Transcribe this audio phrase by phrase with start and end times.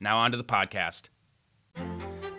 [0.00, 1.08] Now, on to the podcast.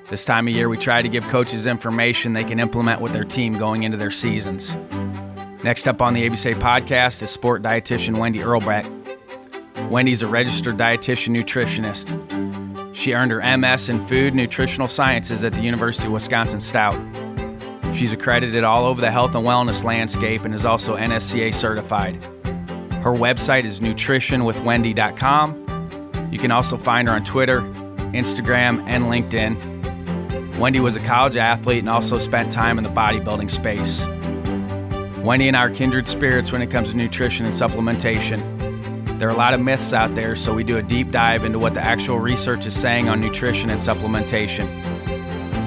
[0.09, 3.23] This time of year, we try to give coaches information they can implement with their
[3.23, 4.75] team going into their seasons.
[5.63, 8.85] Next up on the ABC podcast is sport dietitian Wendi Irlbeck.
[9.89, 12.13] Wendi's a registered dietitian nutritionist.
[12.95, 16.95] She earned her MS in Food Nutritional Sciences at the University of Wisconsin Stout.
[17.95, 22.17] She's accredited all over the health and wellness landscape and is also NSCA certified.
[23.03, 25.64] Her website is nutritionwithwendi.com.
[26.31, 27.61] You can also find her on Twitter,
[28.13, 30.55] Instagram, and LinkedIn.
[30.57, 34.03] Wendi was a college athlete and also spent time in the bodybuilding space.
[35.25, 39.19] Wendi and I are kindred spirits when it comes to nutrition and supplementation.
[39.19, 41.57] There are a lot of myths out there, so we do a deep dive into
[41.57, 44.69] what the actual research is saying on nutrition and supplementation.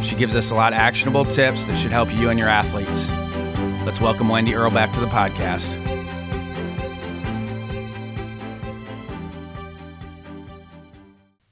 [0.02, 3.10] She gives us a lot of actionable tips that should help you and your athletes.
[3.84, 5.97] Let's welcome Wendi Irlbeck to the podcast.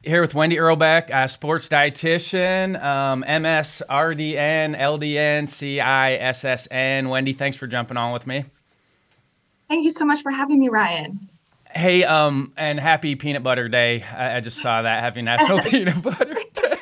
[0.07, 7.09] Here with Wendi Irlbeck, uh, sports dietitian, um, MS, RDN, LDN, CISSN.
[7.09, 8.45] Wendi, thanks for jumping on with me.
[9.69, 11.29] Thank you so much for having me, Ryan.
[11.69, 14.05] Hey, um, and happy Peanut Butter Day.
[14.05, 15.03] I, I just saw that.
[15.03, 16.79] Happy National Peanut Butter Day.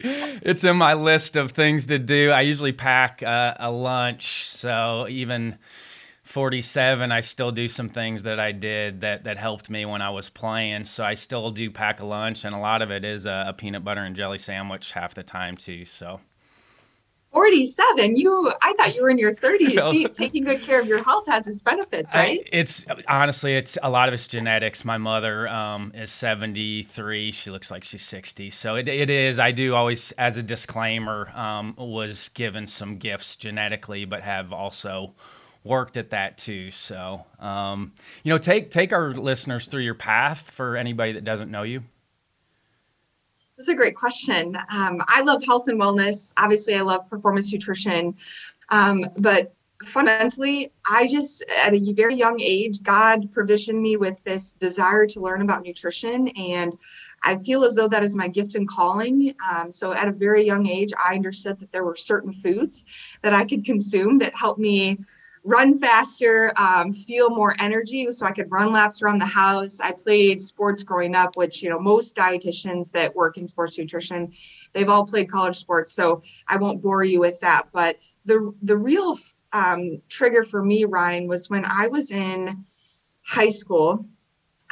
[0.00, 2.32] it's in my list of things to do.
[2.32, 5.58] I usually pack uh, a lunch, so even
[6.32, 10.08] 47 i still do some things that i did that that helped me when i
[10.08, 10.86] was playing.
[10.86, 13.52] So i still do pack a lunch and a lot of it is a, a
[13.52, 16.20] peanut butter and jelly sandwich half the time too so.
[17.32, 21.02] 47 you i thought you were in your 30s See, taking good care of your
[21.04, 22.40] health has its benefits right?
[22.40, 24.86] I, it's honestly it's a lot of it's genetics.
[24.86, 29.38] My mother um, is 73 she looks like she's 60 so it, it is.
[29.38, 35.14] I do always as a disclaimer um, was given some gifts genetically but have also
[35.64, 36.70] worked at that too.
[36.70, 37.92] So, um,
[38.24, 41.82] you know, take take our listeners through your path for anybody that doesn't know you.
[43.56, 44.56] This is a great question.
[44.70, 46.32] Um, I love health and wellness.
[46.36, 48.14] Obviously, I love performance nutrition,
[48.70, 54.52] um, but fundamentally, I just at a very young age, God provisioned me with this
[54.54, 56.76] desire to learn about nutrition and.
[57.24, 59.32] I feel as though that is my gift and calling.
[59.48, 62.84] Um, so, at a very young age, I understood that there were certain foods
[63.22, 64.98] that I could consume that helped me
[65.44, 69.80] run faster, um, feel more energy so I could run laps around the house.
[69.80, 74.32] I played sports growing up, which, you know, most dietitians that work in sports nutrition,
[74.72, 75.92] they've all played college sports.
[75.92, 77.68] So I won't bore you with that.
[77.72, 79.18] But the, the real
[79.52, 82.64] um, trigger for me, Ryan, was when I was in
[83.24, 84.06] high school.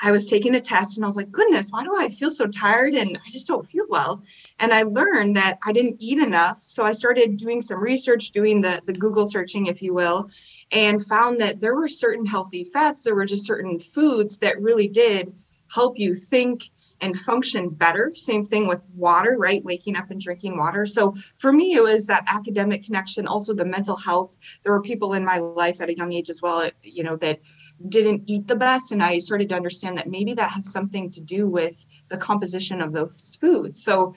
[0.02, 2.46] I was taking a test and I was like, goodness, why do I feel so
[2.46, 4.22] tired and I just don't feel well?
[4.58, 6.56] And I learned that I didn't eat enough.
[6.62, 10.30] So I started doing some research, doing the, the Google searching, if you will
[10.72, 14.88] and found that there were certain healthy fats, there were just certain foods that really
[14.88, 15.34] did
[15.72, 16.70] help you think
[17.00, 18.12] and function better.
[18.14, 19.64] Same thing with water, right?
[19.64, 20.86] Waking up and drinking water.
[20.86, 24.36] So for me, it was that academic connection, also the mental health.
[24.62, 27.40] There were people in my life at a young age as well, you know, that
[27.88, 28.92] didn't eat the best.
[28.92, 32.80] And I started to understand that maybe that has something to do with the composition
[32.80, 33.82] of those foods.
[33.82, 34.14] So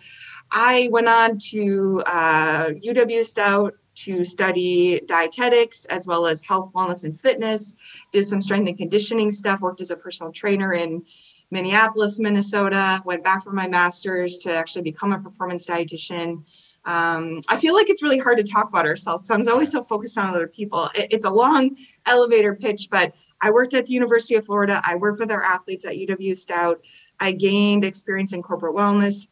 [0.51, 7.03] I went on to uh, UW Stout, to study dietetics as well as health, wellness,
[7.03, 7.73] and fitness.
[8.11, 9.61] Did some strength and conditioning stuff.
[9.61, 11.03] Worked as a personal trainer in
[11.51, 16.43] Minneapolis, Minnesota, went back for my master's to actually become a performance dietitian.
[16.85, 19.25] Um, I feel like it's really hard to talk about ourselves.
[19.25, 20.89] So I'm always so focused on other people.
[20.95, 24.81] It, it's a long elevator pitch, but I worked at the University of Florida.
[24.83, 26.81] I worked with our athletes at UW Stout.
[27.19, 29.27] I gained experience in corporate wellness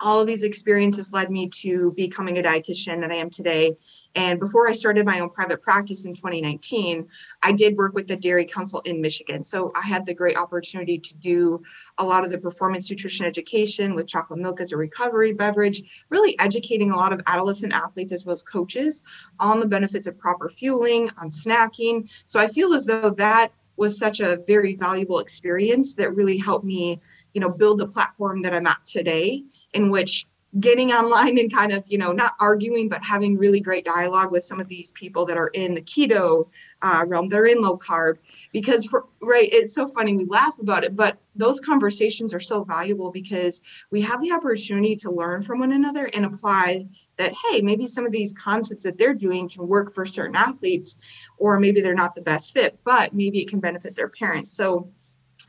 [0.00, 3.76] all of these experiences led me to becoming a dietitian that I am today.
[4.14, 7.06] And before I started my own private practice in 2019,
[7.42, 9.44] I did work with the Dairy Council in Michigan.
[9.44, 11.62] So I had the great opportunity to do
[11.98, 16.38] a lot of the performance nutrition education with chocolate milk as a recovery beverage, really
[16.38, 19.02] educating a lot of adolescent athletes as well as coaches
[19.38, 22.08] on the benefits of proper fueling, on snacking.
[22.26, 26.66] So I feel as though that was such a very valuable experience that really helped
[26.66, 27.00] me
[27.34, 29.42] you know build the platform that i'm at today
[29.74, 30.26] in which
[30.58, 34.44] getting online and kind of you know not arguing but having really great dialogue with
[34.44, 36.48] some of these people that are in the keto
[36.82, 38.16] uh, realm they're in low carb
[38.52, 42.64] because for, right it's so funny we laugh about it but those conversations are so
[42.64, 43.62] valuable because
[43.92, 46.84] we have the opportunity to learn from one another and apply
[47.16, 50.98] that hey maybe some of these concepts that they're doing can work for certain athletes
[51.38, 54.56] or maybe they're not the best fit but maybe it can benefit their parents.
[54.56, 54.90] So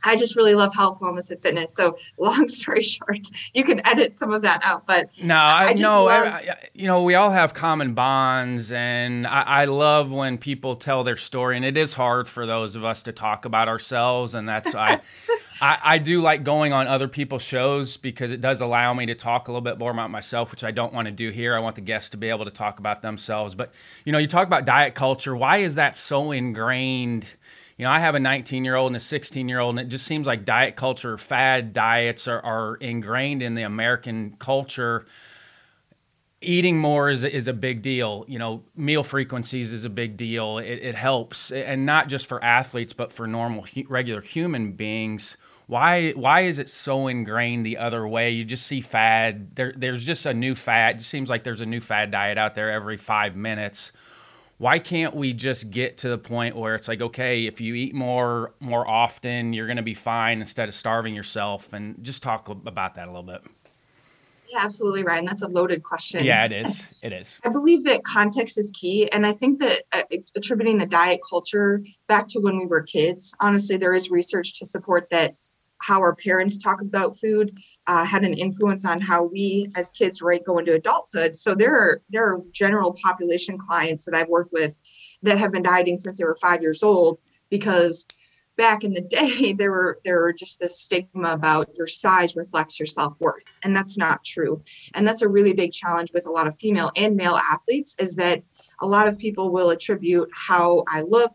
[0.04, 1.74] I just really love health, wellness, and fitness.
[1.74, 4.86] So, long story short, you can edit some of that out.
[4.88, 9.28] But no, I, I no, love- I, you know, we all have common bonds, and
[9.28, 11.56] I, I, love when people tell their story.
[11.56, 15.00] And it is hard for those of us to talk about ourselves, and that's I.
[15.62, 19.14] I, I do like going on other people's shows because it does allow me to
[19.14, 21.56] talk a little bit more about myself, which I don't want to do here.
[21.56, 23.54] I want the guests to be able to talk about themselves.
[23.54, 23.72] But
[24.04, 25.36] you know, you talk about diet culture.
[25.36, 27.28] Why is that so ingrained?
[27.78, 29.90] You know, I have a 19 year old and a 16 year old, and it
[29.90, 35.06] just seems like diet culture, fad diets are, are ingrained in the American culture.
[36.42, 38.26] Eating more is, is a big deal.
[38.28, 40.58] You know, meal frequencies is a big deal.
[40.58, 45.38] It, it helps, and not just for athletes, but for normal, regular human beings.
[45.68, 48.32] Why why is it so ingrained the other way?
[48.32, 49.56] You just see fad.
[49.56, 50.98] There, there's just a new fad.
[50.98, 53.92] It seems like there's a new fad diet out there every five minutes
[54.62, 57.96] why can't we just get to the point where it's like okay if you eat
[57.96, 61.74] more more often you're going to be fine instead of starving yourself?
[61.74, 63.42] And just talk about that a little bit.
[64.48, 65.26] Yeah absolutely ryan.
[65.26, 66.24] That's a loaded question.
[66.24, 66.86] Yeah it is.
[67.04, 67.36] It is.
[67.44, 70.04] I believe that context is key and i think that uh,
[70.36, 74.68] attributing the diet culture back to when we were kids honestly there is research to
[74.68, 75.34] support that
[75.82, 77.58] how our parents talk about food
[77.88, 81.36] uh, had an influence on how we as kids right go into adulthood.
[81.36, 84.78] So there are there are general population clients that i've worked with
[85.24, 87.20] that have been dieting since they were five years old
[87.50, 88.06] because
[88.58, 92.80] back in the day there were there were just this stigma about your size reflects
[92.80, 94.62] your self-worth and that's not true.
[94.94, 98.16] And that's a really big challenge with a lot of female and male athletes is
[98.16, 98.44] that
[98.82, 101.34] a lot of people will attribute how i look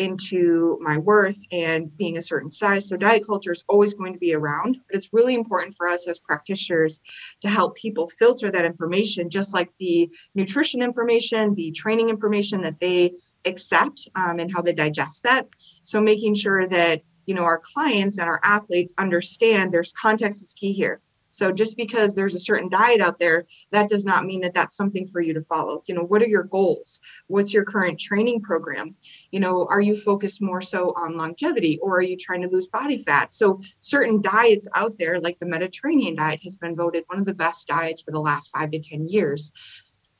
[0.00, 2.88] into my worth and being a certain size.
[2.88, 6.08] So diet culture is always going to be around, but it's really important for us
[6.08, 7.02] as practitioners
[7.42, 12.80] to help people filter that information, just like the nutrition information, the training information that
[12.80, 13.12] they
[13.44, 15.46] accept um, and how they digest that.
[15.82, 20.54] So making sure that you know our clients and our athletes understand there's context is
[20.54, 21.00] key here
[21.30, 24.76] so just because there's a certain diet out there, that does not mean that that's
[24.76, 25.82] something for you to follow.
[25.86, 27.00] You know, what are your goals?
[27.28, 28.96] What's your current training program?
[29.30, 32.66] You know, are you focused more so on longevity or are you trying to lose
[32.66, 33.32] body fat?
[33.32, 37.34] So certain diets out there, like the Mediterranean diet, has been voted one of the
[37.34, 39.52] best diets for the last five to 10 years.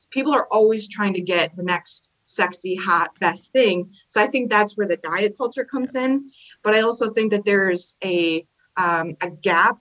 [0.09, 3.91] People are always trying to get the next sexy, hot, best thing.
[4.07, 6.31] So I think that's where the diet culture comes in.
[6.63, 8.45] But I also think that there's a
[8.77, 9.77] um, a gap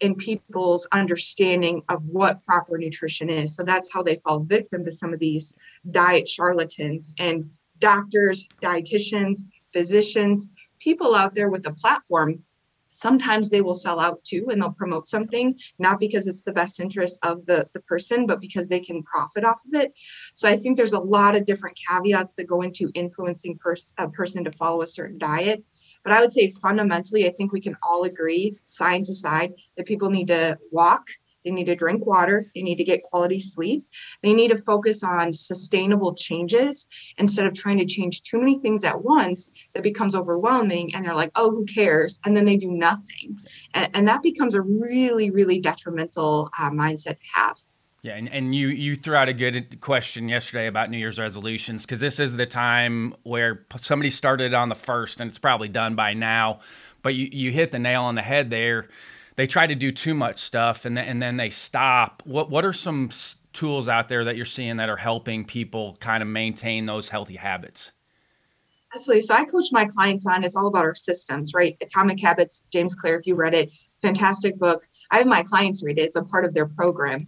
[0.00, 3.54] in people's understanding of what proper nutrition is.
[3.54, 5.54] So that's how they fall victim to some of these
[5.90, 9.40] diet charlatans and doctors, dietitians,
[9.72, 12.42] physicians, people out there with a platform.
[12.90, 16.80] Sometimes they will sell out too and they'll promote something, not because it's the best
[16.80, 19.92] interest of the, the person, but because they can profit off of it.
[20.34, 24.08] So I think there's a lot of different caveats that go into influencing pers- a
[24.08, 25.62] person to follow a certain diet.
[26.04, 30.10] But I would say fundamentally, I think we can all agree, science aside, that people
[30.10, 31.06] need to walk,
[31.44, 33.84] they need to drink water, they need to get quality sleep,
[34.22, 36.86] they need to focus on sustainable changes
[37.16, 41.14] instead of trying to change too many things at once that becomes overwhelming and they're
[41.14, 42.20] like, oh, who cares?
[42.24, 43.38] And then they do nothing.
[43.74, 47.56] And, and that becomes a really, really detrimental uh, mindset to have.
[48.08, 51.84] Yeah, and, and you you threw out a good question yesterday about New Year's resolutions
[51.84, 55.94] because this is the time where somebody started on the first and it's probably done
[55.94, 56.60] by now,
[57.02, 58.88] but you, you hit the nail on the head there.
[59.36, 62.22] They try to do too much stuff and then, and then they stop.
[62.24, 63.10] What what are some
[63.52, 67.36] tools out there that you're seeing that are helping people kind of maintain those healthy
[67.36, 67.92] habits?
[68.94, 69.20] Absolutely.
[69.20, 71.76] So I coach my clients on it's all about our systems, right?
[71.82, 73.70] Atomic Habits, James Clear, if you read it,
[74.02, 74.86] fantastic book.
[75.10, 76.02] I have my clients read it.
[76.02, 77.26] It's a part of their program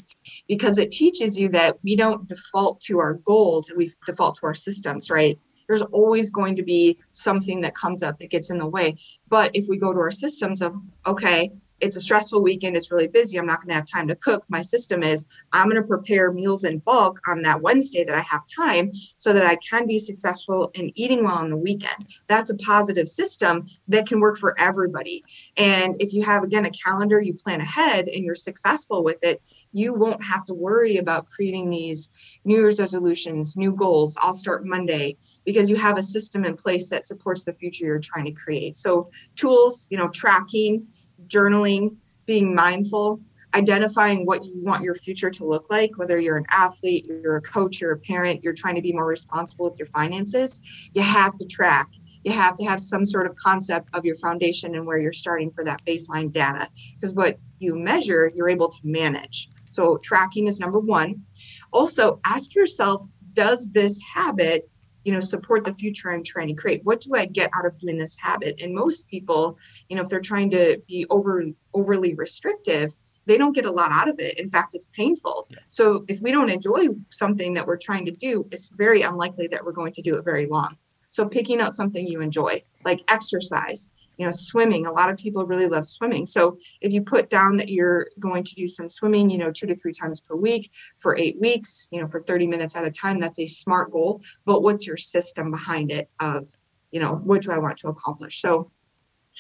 [0.49, 4.55] because it teaches you that we don't default to our goals, we default to our
[4.55, 5.39] systems, right?
[5.69, 8.97] There's always going to be something that comes up that gets in the way.
[9.29, 10.75] But if we go to our systems of,
[11.07, 14.17] okay, it's a stressful weekend, it's really busy, I'm not going to have time to
[14.17, 14.45] cook.
[14.49, 18.21] My system is I'm going to prepare meals in bulk on that Wednesday that I
[18.21, 22.07] have time so that I can be successful in eating well on the weekend.
[22.27, 25.25] That's a positive system that can work for everybody.
[25.57, 29.43] And if you have, again, a calendar, you plan ahead and you're successful with it,
[29.73, 32.11] you won't have to worry about creating these
[32.45, 34.19] New Year's resolutions, new goals.
[34.21, 37.99] I'll start Monday because you have a system in place that supports the future you're
[37.99, 38.77] trying to create.
[38.77, 40.87] So, tools, you know, tracking
[41.31, 41.97] journaling,
[42.27, 43.21] being mindful,
[43.55, 47.43] identifying what you want your future to look like, whether you're an athlete, you're a
[47.43, 50.61] coach, you're a parent, you're trying to be more responsible with your finances,
[50.95, 51.89] you have to track.
[52.23, 55.51] You have to have some sort of concept of your foundation and where you're starting
[55.51, 56.69] for that baseline data.
[56.95, 59.49] Because what you measure, you're able to manage.
[59.71, 61.25] So, tracking is number one.
[61.73, 64.69] Also, ask yourself does this habit
[65.05, 66.85] you know support the future i'm trying to create.
[66.85, 68.57] What do i get out of doing this habit?
[68.61, 72.95] And most people you know if they're trying to be over overly restrictive
[73.27, 74.39] they don't get a lot out of it.
[74.39, 75.47] In fact it's painful.
[75.51, 75.59] Yeah.
[75.69, 79.65] so if we don't enjoy something that we're trying to do it's very unlikely that
[79.65, 80.77] we're going to do it very long.
[81.09, 83.89] So picking out something you enjoy like exercise
[84.21, 84.85] you know swimming.
[84.85, 86.27] A lot of people really love swimming.
[86.27, 89.67] So if you put down that you're going to do some swimming you know two
[89.67, 92.91] to three times per week for eight weeks you know for 30 minutes at a
[92.91, 94.21] time that's a smart goal.
[94.45, 96.47] But what's your system behind it of
[96.91, 98.43] you know what do i want to accomplish?
[98.43, 98.71] So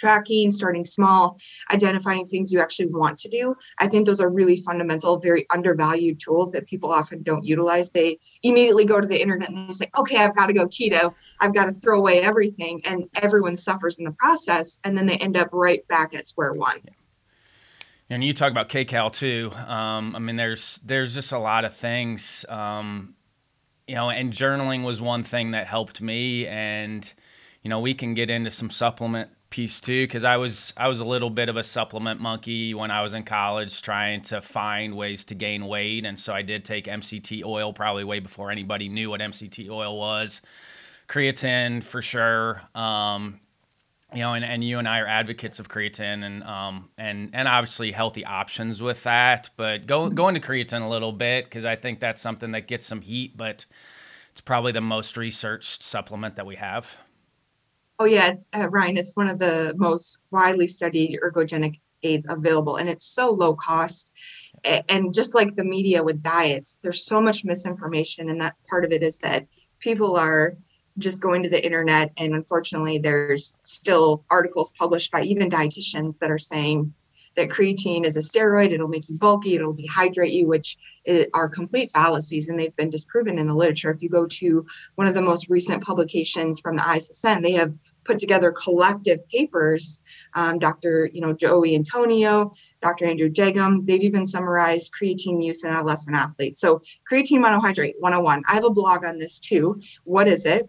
[0.00, 1.38] tracking, starting small,
[1.70, 3.54] identifying things you actually want to do.
[3.78, 7.90] I think those are really fundamental, very undervalued tools that people often don't utilize.
[7.90, 11.14] They immediately go to the internet and they say, okay, I've got to go keto.
[11.40, 12.80] I've got to throw away everything.
[12.84, 14.78] And everyone suffers in the process.
[14.84, 16.80] And then they end up right back at square one.
[18.08, 19.52] And you talk about KCAL too.
[19.54, 23.14] Um, I mean, there's there's just a lot of things, um,
[23.86, 26.44] you know, and journaling was one thing that helped me.
[26.48, 27.06] And
[27.62, 31.00] you know, we can get into some supplement piece too because I was I was
[31.00, 34.96] a little bit of a supplement monkey when I was in college trying to find
[34.96, 36.04] ways to gain weight.
[36.04, 39.98] And so I did take MCT oil probably way before anybody knew what MCT oil
[39.98, 40.40] was.
[41.08, 42.62] Creatine for sure.
[42.74, 43.40] Um,
[44.12, 47.46] you know and, and you and I are advocates of creatine and um, and and
[47.46, 49.50] obviously healthy options with that.
[49.56, 52.86] But go go into creatine a little bit because I think that's something that gets
[52.86, 53.66] some heat but
[54.32, 56.96] it's probably the most researched supplement that we have.
[58.00, 58.96] Oh yeah, it's, uh, Ryan.
[58.96, 64.10] It's one of the most widely studied ergogenic aids available, and it's so low cost.
[64.64, 68.92] And just like the media with diets, there's so much misinformation, and that's part of
[68.92, 69.02] it.
[69.02, 69.46] Is that
[69.80, 70.56] people are
[70.96, 76.30] just going to the internet, and unfortunately, there's still articles published by even dietitians that
[76.30, 76.94] are saying
[77.36, 80.78] that creatine is a steroid, it'll make you bulky, it'll dehydrate you, which
[81.34, 83.90] are complete fallacies and they've been disproven in the literature.
[83.90, 84.66] If you go to
[84.96, 90.02] one of the most recent publications from the ISSN, they have put together collective papers.
[90.34, 91.10] Um, Dr.
[91.12, 92.52] You know Joey Antonio,
[92.82, 93.06] Dr.
[93.06, 96.60] Andrew Jagim, they've even summarized creatine use in adolescent athletes.
[96.60, 98.42] So creatine monohydrate 101.
[98.48, 99.80] I have a blog on this too.
[100.04, 100.68] What is it?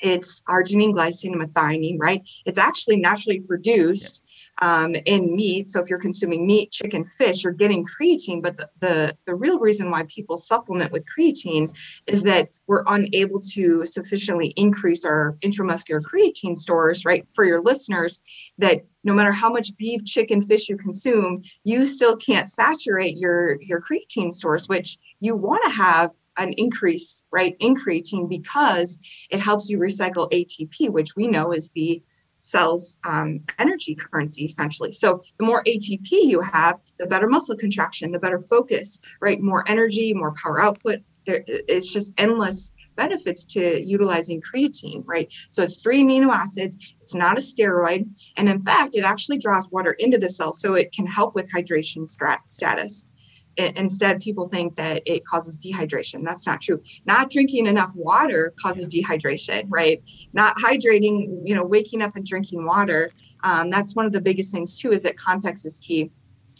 [0.00, 2.22] It's arginine, glycine, and methionine, right?
[2.44, 4.25] It's actually naturally produced
[4.62, 5.68] um, in meat.
[5.68, 8.42] So if you're consuming meat, chicken, fish, you're getting creatine.
[8.42, 11.74] But the, the, the real reason why people supplement with creatine
[12.06, 17.28] is that we're unable to sufficiently increase our intramuscular creatine stores, right?
[17.28, 18.22] For your listeners,
[18.58, 23.60] that no matter how much beef, chicken, fish you consume, you still can't saturate your,
[23.60, 28.98] your creatine stores, which you want to have an increase, right, in creatine because
[29.30, 32.02] it helps you recycle ATP, which we know is the
[32.46, 34.92] cell's um, energy currency essentially.
[34.92, 39.40] So the more ATP you have, the better muscle contraction, the better focus, right?
[39.40, 41.00] More energy, more power output.
[41.26, 45.30] There, it's just endless benefits to utilizing creatine, right?
[45.48, 46.76] So it's three amino acids.
[47.00, 50.74] It's not a steroid, and in fact, it actually draws water into the cell, so
[50.74, 53.08] it can help with hydration strat- status
[53.56, 56.24] instead people think that it causes dehydration.
[56.24, 56.82] That's not true.
[57.06, 60.02] Not drinking enough water causes dehydration right?
[60.32, 63.10] Not hydrating you know waking up and drinking water
[63.42, 66.10] um, that's one of the biggest things too is that context is key.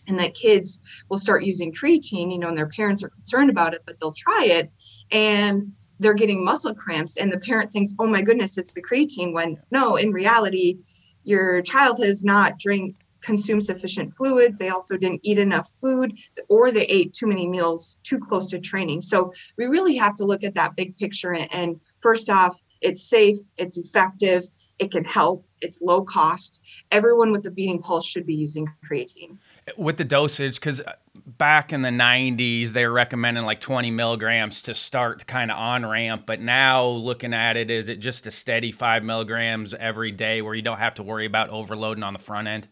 [0.08, 3.74] And that kids will start using creatine you know and their parents are concerned about
[3.74, 4.70] it but they'll try it
[5.10, 9.32] and they're getting muscle cramps and the parent thinks oh my goodness it's the creatine
[9.32, 10.78] when no in reality
[11.24, 14.58] your child has not drank consume sufficient fluids.
[14.58, 16.16] They also didn't eat enough food,
[16.48, 19.02] or they ate too many meals too close to training.
[19.02, 23.38] So we really have to look at that big picture and, first off, It's safe,
[23.56, 24.44] it's effective,
[24.78, 26.60] it can help, it's low cost.
[26.92, 29.38] Everyone with a beating pulse should be using creatine.
[29.76, 30.92] With the dosage, because uh,
[31.38, 35.86] back in the 90s, they were recommending like 20 milligrams to start kind of on
[35.86, 36.24] ramp.
[36.26, 40.54] But now looking at it, is it just a steady five milligrams every day where
[40.54, 42.68] you don't have to worry about overloading on the front end?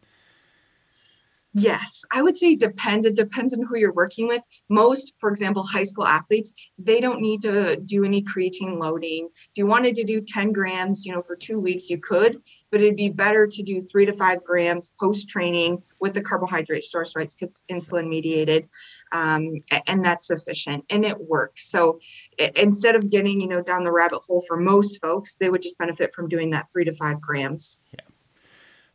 [1.57, 3.07] Yes, I would say it depends.
[3.07, 4.43] It depends on who you're working with.
[4.69, 9.29] Most, for example, high school athletes, they don't need to do any creatine loading.
[9.33, 12.43] If you wanted to do 10 grams, you know, for two weeks, you could,
[12.73, 16.83] but it'd be better to do three to five grams post training with the carbohydrate
[16.83, 17.33] source, right?
[17.39, 18.69] It's insulin mediated,
[19.13, 21.71] um, and that's sufficient, and it works.
[21.71, 22.01] So
[22.57, 25.79] instead of getting, you know, down the rabbit hole for most folks, they would just
[25.79, 27.79] benefit from doing that three to five grams.
[27.93, 28.01] Yeah.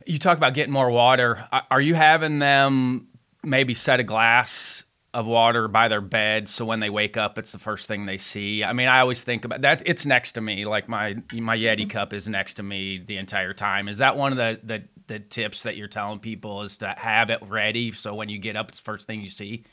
[0.06, 1.46] You talk about getting more water.
[1.70, 3.08] Are you having them
[3.42, 7.50] maybe set a glass of water by their bed so when they wake up it's
[7.50, 10.40] the first thing they see i mean i always think about that it's next to
[10.40, 11.88] me like my my yeti mm-hmm.
[11.88, 15.18] cup is next to me the entire time is that one of the the, the
[15.18, 18.68] tips that you're telling people is to have it ready so when you get up
[18.68, 19.64] it's the first thing you see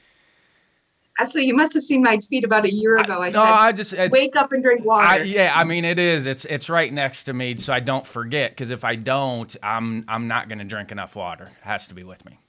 [1.25, 3.21] so you must have seen my tweet about a year ago.
[3.21, 5.07] I, I no, said, I just wake up and drink water.
[5.07, 6.25] I, yeah, I mean it is.
[6.25, 8.51] It's it's right next to me, so I don't forget.
[8.51, 11.45] Because if I don't, I'm I'm not going to drink enough water.
[11.45, 12.39] It has to be with me.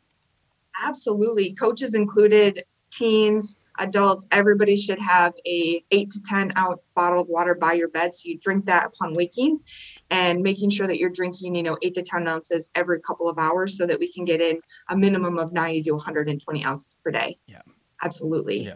[0.83, 7.29] Absolutely, coaches included, teens, adults, everybody should have a eight to ten ounce bottle of
[7.29, 8.13] water by your bed.
[8.13, 9.61] So you drink that upon waking,
[10.11, 13.39] and making sure that you're drinking, you know, eight to ten ounces every couple of
[13.39, 17.11] hours, so that we can get in a minimum of ninety to 120 ounces per
[17.11, 17.39] day.
[17.47, 17.63] Yeah.
[18.03, 18.65] Absolutely.
[18.65, 18.75] Yeah.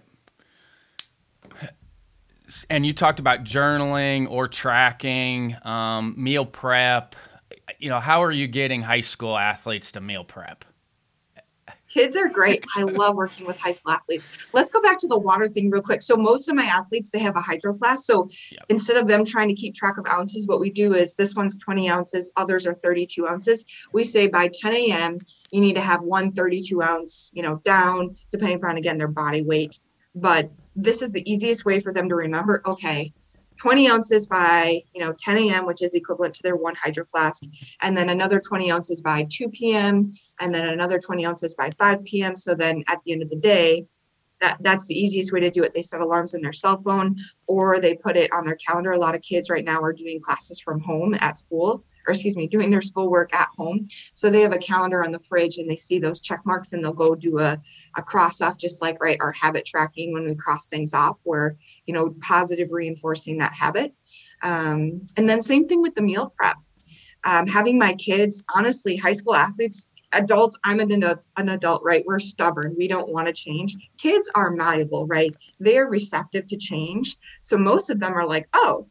[2.69, 7.15] And you talked about journaling or tracking, um, meal prep.
[7.79, 10.65] You know, how are you getting high school athletes to meal prep?
[11.93, 12.65] Kids are great.
[12.75, 14.29] I love working with high school athletes.
[14.55, 16.03] Let's go back to the water thing real quick.
[16.03, 18.07] So most of my athletes they have a hydro flask.
[18.07, 18.65] So yep.
[18.71, 21.59] instead of them trying to keep track of ounces, what we do is this one's
[21.59, 23.65] 20 ounces, others are 32 ounces.
[23.93, 25.19] We say by 10 a.m.
[25.51, 29.43] you need to have one 32 ounce, you know, down, depending upon again their body
[29.43, 29.79] weight.
[30.15, 32.63] But this is the easiest way for them to remember.
[32.65, 33.13] Okay,
[33.63, 37.45] 20 ounces by you know 10 a.m which is equivalent to their one hydro flask
[37.81, 42.05] and then another 20 ounces by 2 p.m and then another 20 ounces by 5
[42.05, 43.87] p.m so then at the end of the day
[44.41, 45.73] that that's the easiest way to do it.
[45.73, 48.91] They set alarms in their cell phone or they put it on their calendar.
[48.91, 52.37] A lot of kids right now are doing classes from home at school or excuse
[52.37, 53.89] me, doing their schoolwork at home.
[54.15, 56.85] So they have a calendar on the fridge and they see those check marks and
[56.85, 57.61] they'll go do a,
[57.97, 61.57] a cross off, just like right our habit tracking when we cross things off, where
[61.87, 63.95] you know positive reinforcing that habit.
[64.43, 66.57] Um, and then same thing with the meal prep.
[67.25, 70.91] Um, having my kids, honestly, high school athletes, adults, I'm an,
[71.37, 72.05] an adult, right?
[72.07, 72.75] We're stubborn.
[72.77, 73.77] We don't want to change.
[73.99, 75.35] Kids are malleable, right?
[75.61, 77.17] They're receptive to change.
[77.43, 78.89] So most of them are like, oh,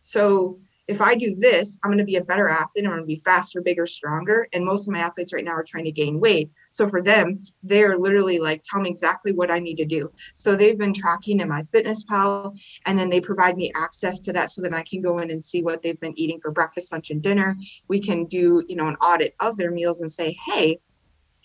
[0.00, 2.84] so if I do this, I'm going to be a better athlete.
[2.84, 4.48] I'm going to be faster, bigger, stronger.
[4.52, 6.50] And most of my athletes right now are trying to gain weight.
[6.70, 10.10] So for them, they're literally like, tell me exactly what I need to do.
[10.34, 14.60] So they've been tracking in MyFitnessPal, and then they provide me access to that so
[14.62, 17.22] that I can go in and see what they've been eating for breakfast, lunch, and
[17.22, 17.56] dinner.
[17.86, 20.80] We can do, you know, an audit of their meals and say, hey,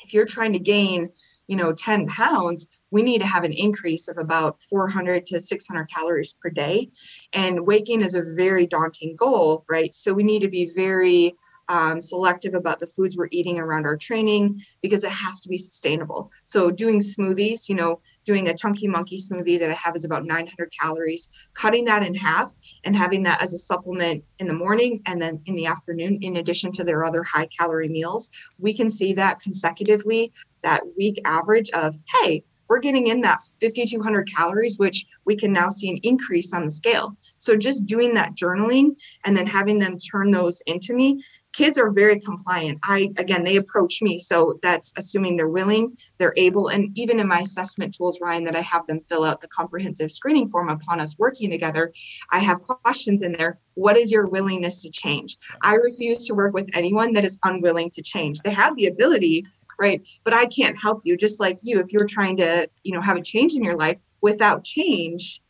[0.04, 1.10] if you're trying to gain
[1.48, 5.86] you know 10 pounds we need to have an increase of about 400 to 600
[5.94, 6.90] calories per day
[7.34, 11.36] and weight gain is a very daunting goal right so we need to be very
[11.70, 15.58] um, selective about the foods we're eating around our training because it has to be
[15.58, 16.32] sustainable.
[16.46, 20.26] So doing smoothies, you know, doing a chunky monkey smoothie that I have is about
[20.26, 25.02] 900 calories, cutting that in half and having that as a supplement in the morning
[25.06, 28.30] and then in the afternoon, in addition to their other high calorie meals,
[28.60, 30.32] we can see that consecutively
[30.64, 35.70] that week average of, hey, we're getting in that 5200 calories which we can now
[35.70, 37.16] see an increase on the scale.
[37.38, 41.24] So just doing that journaling and then having them turn those into me
[41.58, 42.78] kids are very compliant.
[42.84, 47.28] I again they approach me so that's assuming they're willing they're able and even in
[47.28, 51.00] my assessment tools ryan that i have them fill out the comprehensive screening form upon
[51.00, 51.92] us working together
[52.32, 53.60] i have questions in there.
[53.76, 55.38] What is your willingness to change?
[55.62, 58.40] I refuse to work with anyone that is unwilling to change.
[58.40, 59.46] They have the ability
[59.80, 63.02] right but i can't help you just like you if you're trying to you know
[63.02, 65.42] have a change in your life without change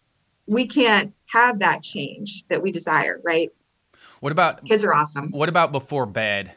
[0.46, 3.52] we can't have that change that we desire right
[4.20, 5.32] what about kids are awesome.
[5.32, 6.54] What about before bed?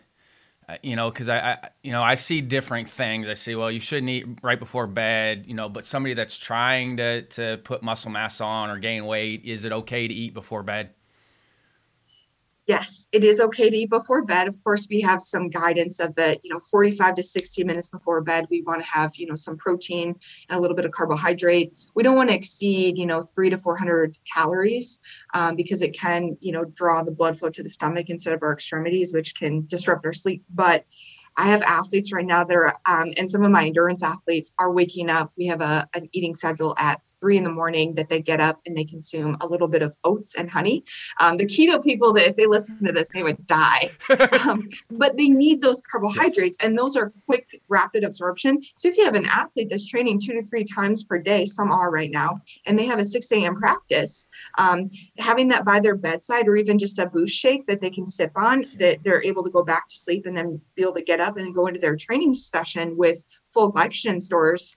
[0.68, 3.28] Uh, you know, because I, I, you know, I see different things.
[3.28, 5.44] I see, well, you shouldn't eat right before bed.
[5.46, 9.44] You know, but somebody that's trying to to put muscle mass on or gain weight,
[9.44, 10.90] is it okay to eat before bed?
[12.70, 14.46] Yes, it is okay to eat before bed.
[14.46, 18.20] Of course, we have some guidance of the, you know, 45 to 60 minutes before
[18.20, 18.46] bed.
[18.48, 20.14] We want to have, you know, some protein
[20.48, 21.72] and a little bit of carbohydrate.
[21.96, 25.00] We don't want to exceed, you know, three to 400 calories
[25.34, 28.42] um, because it can, you know, draw the blood flow to the stomach instead of
[28.44, 30.44] our extremities, which can disrupt our sleep.
[30.48, 30.84] But
[31.36, 34.70] I have athletes right now that are, um, and some of my endurance athletes are
[34.70, 35.32] waking up.
[35.36, 38.60] We have a, an eating schedule at three in the morning that they get up
[38.66, 40.84] and they consume a little bit of oats and honey.
[41.18, 43.90] Um, the keto people, that if they listen to this, they would die.
[44.44, 48.60] um, but they need those carbohydrates, and those are quick, rapid absorption.
[48.76, 51.70] So if you have an athlete that's training two to three times per day, some
[51.70, 53.56] are right now, and they have a 6 a.m.
[53.56, 54.26] practice,
[54.58, 58.06] um, having that by their bedside or even just a boost shake that they can
[58.06, 61.02] sip on, that they're able to go back to sleep and then be able to
[61.02, 64.76] get up and go into their training session with full glycogen stores,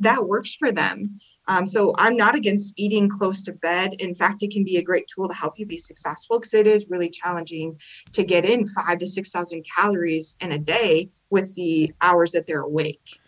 [0.00, 1.16] that works for them.
[1.46, 3.94] Um, so I'm not against eating close to bed.
[3.98, 6.66] In fact, it can be a great tool to help you be successful because it
[6.66, 7.78] is really challenging
[8.12, 12.46] to get in five to six thousand calories in a day with the hours that
[12.46, 13.20] they're awake.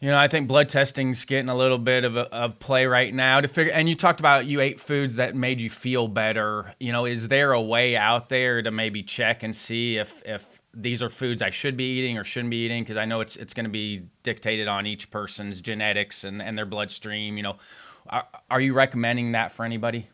[0.00, 3.14] You know, I think blood testing's getting a little bit of, a, of play right
[3.14, 3.72] now to figure.
[3.72, 6.74] And you talked about you ate foods that made you feel better.
[6.78, 10.53] You know, is there a way out there to maybe check and see if if
[10.76, 13.36] these are foods I should be eating or shouldn't be eating because I know it's
[13.36, 17.36] it's going to be dictated on each person's genetics and, and their bloodstream.
[17.36, 17.56] You know,
[18.08, 20.08] are, are you recommending that for anybody?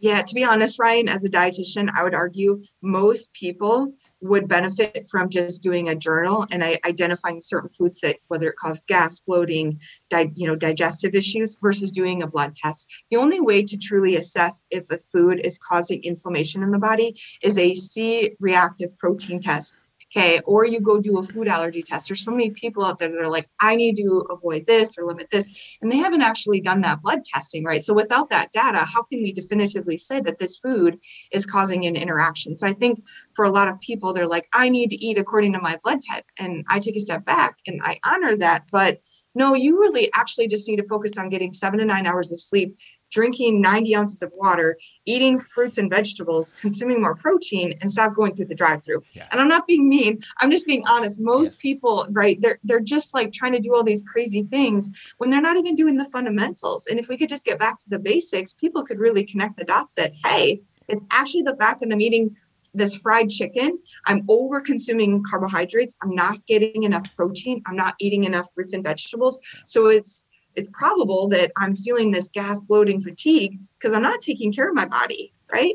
[0.00, 5.06] Yeah, to be honest, Ryan, as a dietitian, I would argue most people would benefit
[5.10, 9.78] from just doing a journal and identifying certain foods that whether it causes gas, bloating,
[10.10, 12.88] di- you know, digestive issues versus doing a blood test.
[13.10, 17.18] The only way to truly assess if a food is causing inflammation in the body
[17.42, 19.76] is a C-reactive protein test
[20.16, 20.40] Okay.
[20.44, 22.08] Or you go do a food allergy test.
[22.08, 25.06] There's so many people out there that are like, I need to avoid this or
[25.06, 25.50] limit this.
[25.82, 27.82] And they haven't actually done that blood testing, right?
[27.82, 30.98] So without that data, how can we definitively say that this food
[31.32, 32.56] is causing an interaction?
[32.56, 33.02] So I think
[33.34, 35.98] for a lot of people, they're like, I need to eat according to my blood
[36.08, 36.26] type.
[36.38, 38.66] And I take a step back and I honor that.
[38.70, 38.98] But
[39.34, 42.40] no, you really actually just need to focus on getting seven to nine hours of
[42.40, 42.76] sleep
[43.14, 48.34] drinking 90 ounces of water, eating fruits and vegetables, consuming more protein, and stop going
[48.34, 49.02] through the drive-through.
[49.12, 49.28] Yeah.
[49.30, 50.18] And I'm not being mean.
[50.40, 51.20] I'm just being honest.
[51.20, 51.58] Most yes.
[51.60, 55.40] people, right, they're they're just like trying to do all these crazy things when they're
[55.40, 56.88] not even doing the fundamentals.
[56.88, 59.64] And if we could just get back to the basics, people could really connect the
[59.64, 62.36] dots that, hey, it's actually the fact that I'm eating
[62.74, 65.96] this fried chicken, I'm over consuming carbohydrates.
[66.02, 67.62] I'm not getting enough protein.
[67.66, 69.38] I'm not eating enough fruits and vegetables.
[69.64, 70.24] So it's
[70.56, 74.74] it's probable that I'm feeling this gas bloating fatigue because I'm not taking care of
[74.74, 75.74] my body, right?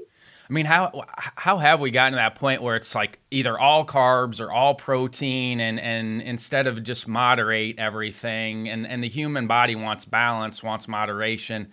[0.49, 1.03] I mean, how
[1.35, 4.73] how have we gotten to that point where it's like either all carbs or all
[4.73, 10.63] protein, and and instead of just moderate everything, and and the human body wants balance,
[10.63, 11.67] wants moderation.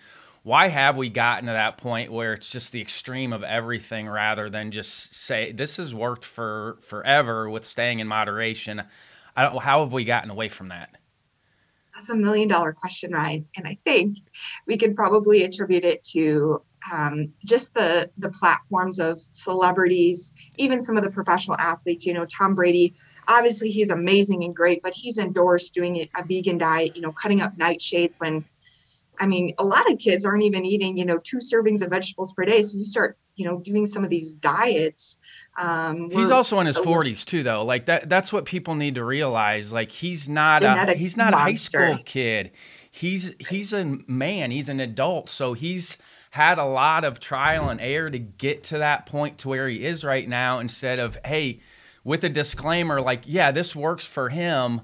[0.47, 4.49] Why have we gotten to that point where it's just the extreme of everything rather
[4.49, 8.81] than just say this has worked for forever with staying in moderation?
[9.35, 10.91] I don't, how have we gotten away from that?
[11.93, 13.45] That's a million dollar question, Ryan.
[13.57, 14.19] And I think
[14.65, 16.61] we could probably attribute it to
[16.93, 22.05] um, just the the platforms of celebrities, even some of the professional athletes.
[22.05, 22.93] You know, Tom Brady.
[23.27, 26.95] Obviously, he's amazing and great, but he's endorsed doing a vegan diet.
[26.95, 28.45] You know, cutting up nightshades when
[29.19, 32.33] I mean, a lot of kids aren't even eating, you know, two servings of vegetables
[32.33, 32.63] per day.
[32.63, 35.17] So you start, you know, doing some of these diets.
[35.57, 37.63] Um, he's also in his forties too, though.
[37.65, 39.73] Like that—that's what people need to realize.
[39.73, 41.79] Like he's not a he's not monster.
[41.79, 42.51] a high school kid.
[42.91, 44.51] He's he's a man.
[44.51, 45.29] He's an adult.
[45.29, 45.97] So he's
[46.31, 49.83] had a lot of trial and error to get to that point to where he
[49.83, 50.59] is right now.
[50.59, 51.61] Instead of hey,
[52.03, 54.81] with a disclaimer like, yeah, this works for him,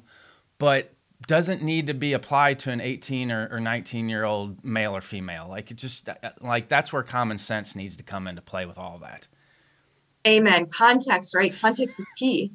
[0.58, 0.93] but
[1.28, 5.02] doesn't need to be applied to an 18 or, or 19 year old male or
[5.02, 5.48] female.
[5.50, 8.78] Like it just uh, like that's where common sense needs to come into play with
[8.78, 9.28] all that.
[10.26, 10.68] Amen.
[10.68, 11.54] Context, right?
[11.54, 12.52] Context is key.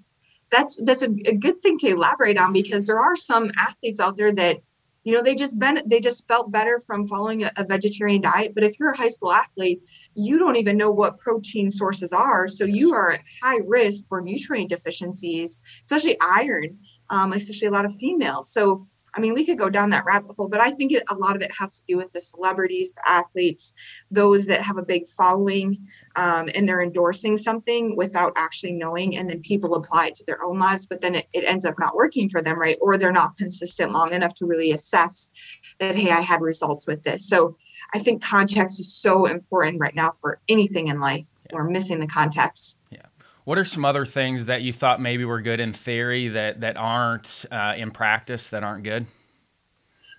[0.50, 4.16] That's that's a, a good thing to elaborate on because there are some athletes out
[4.16, 4.58] there that
[5.04, 8.54] you know they just been they just felt better from following a, a, vegetarian diet
[8.54, 9.80] but if you're a high school athlete
[10.14, 14.20] you don't even know what protein sources are so you are at high risk for
[14.20, 16.76] nutrient deficiencies especially iron
[17.10, 18.52] um, especially a lot of females.
[18.52, 21.14] So, I mean, we could go down that rabbit hole, but I think it, a
[21.14, 23.74] lot of it has to do with the celebrities, the athletes,
[24.10, 25.78] those that have a big following,
[26.16, 30.42] um, and they're endorsing something without actually knowing, and then people apply it to their
[30.42, 32.76] own lives, but then it, it ends up not working for them, right?
[32.80, 35.30] Or they're not consistent long enough to really assess
[35.78, 37.28] that, hey, I had results with this.
[37.28, 37.56] So,
[37.94, 41.30] I think context is so important right now for anything in life.
[41.52, 42.76] We're missing the context.
[43.48, 46.76] What are some other things that you thought maybe were good in theory that that
[46.76, 49.06] aren't uh, in practice that aren't good?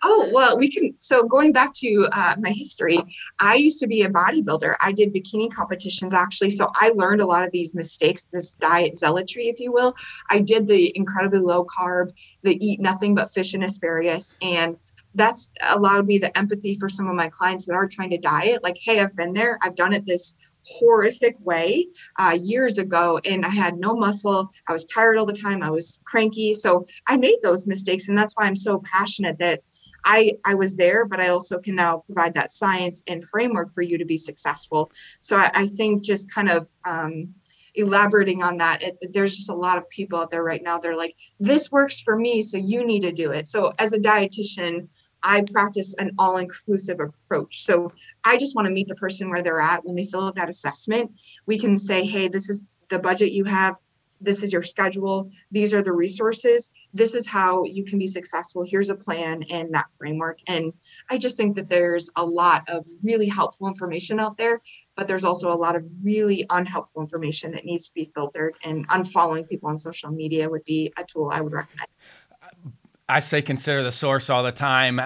[0.02, 0.96] Oh, well, we can.
[0.98, 2.98] So, going back to uh, my history,
[3.40, 4.74] I used to be a bodybuilder.
[4.82, 6.50] I did bikini competitions actually.
[6.50, 9.94] So, I learned a lot of these mistakes, this diet zealotry, if you will.
[10.32, 12.10] I did the incredibly low carb,
[12.42, 14.36] the eat nothing but fish and asparagus.
[14.42, 14.76] And
[15.14, 18.64] that's allowed me the empathy for some of my clients that are trying to diet.
[18.64, 23.46] Like, hey, I've been there, I've done it this horrific way uh, years ago and
[23.46, 27.18] i had no muscle i was tired all the time i was cranky so i
[27.18, 29.62] made those mistakes and that's why i'm so passionate that
[30.06, 33.82] I, I was there, but I also can now provide that science and framework for
[33.82, 34.92] you to be successful.
[35.20, 37.34] So I, I think just kind of um,
[37.76, 40.78] elaborating on that, it, there's just a lot of people out there right now.
[40.78, 43.48] They're like, this works for me, so you need to do it.
[43.48, 44.88] So as a dietitian,
[45.24, 47.62] I practice an all inclusive approach.
[47.62, 47.92] So
[48.24, 49.84] I just want to meet the person where they're at.
[49.86, 51.12] When they fill out that assessment.
[51.46, 53.76] We can say, hey, this is the budget you have.
[54.22, 55.30] This is your schedule.
[55.52, 56.72] These are the resources.
[56.94, 58.66] This is how you can be successful.
[58.68, 60.40] Here's a plan and that framework.
[60.48, 60.74] And
[61.10, 64.62] i just think that there's a lot of really helpful information out there
[64.96, 68.86] but there's also a lot of really unhelpful information that needs to be filtered and
[68.90, 71.88] unfollowing people on social media would be a tool i would recommend
[73.10, 75.02] I say consider the source all the time.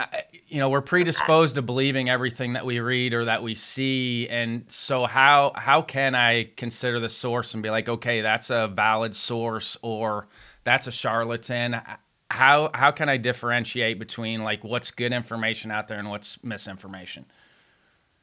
[0.47, 4.65] You know, we're predisposed to believing everything that we read or that we see, and
[4.67, 9.15] so how how can I consider the source and be like, okay, that's a valid
[9.15, 10.27] source or
[10.65, 11.79] that's a charlatan?
[12.29, 17.25] How how can I differentiate between like what's good information out there and what's misinformation?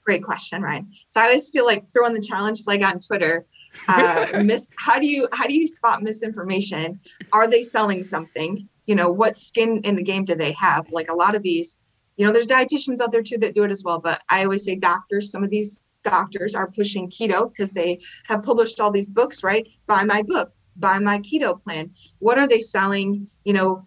[0.05, 0.93] Great question, Ryan.
[1.09, 3.47] So I always feel like throwing the challenge flag on Twitter.
[3.89, 7.01] Uh, mis- how do you how do you spot misinformation?
[7.33, 8.69] Are they selling something?
[8.91, 10.91] You know what skin in the game do they have?
[10.91, 11.79] Like a lot of these
[12.17, 14.65] you know there's dietitians out there too that do it as well but i always
[14.65, 17.99] say doctors some of these doctors are pushing keto because they
[18.29, 19.67] have published all these books right?
[19.87, 21.91] Buy my book buy my keto plan.
[22.19, 23.29] What are they selling?
[23.45, 23.83] You know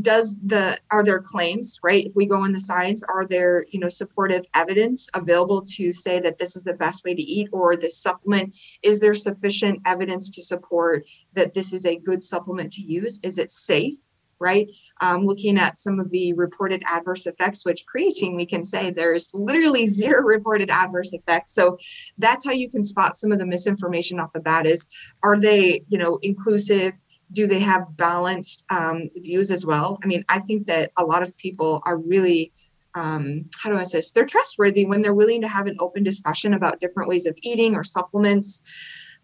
[0.00, 2.04] does the are there claims right?
[2.06, 6.18] If we go in the science are there you know supportive evidence available to say
[6.20, 8.52] that this is the best way to eat or this supplement?
[8.82, 13.20] Is there sufficient evidence to support that this is a good supplement to use?
[13.22, 13.98] Is it safe
[14.40, 14.68] right?
[15.00, 19.30] Um, looking at some of the reported adverse effects, which creatine, we can say there's
[19.32, 21.52] literally zero reported adverse effects.
[21.52, 21.78] So
[22.18, 24.86] that's how you can spot some of the misinformation off the bat is,
[25.22, 26.92] are they, you know, inclusive?
[27.32, 29.98] Do they have balanced um, views as well?
[30.04, 32.52] I mean, I think that a lot of people are really,
[32.94, 34.12] um, how do I say this?
[34.12, 37.74] They're trustworthy when they're willing to have an open discussion about different ways of eating
[37.74, 38.62] or supplements,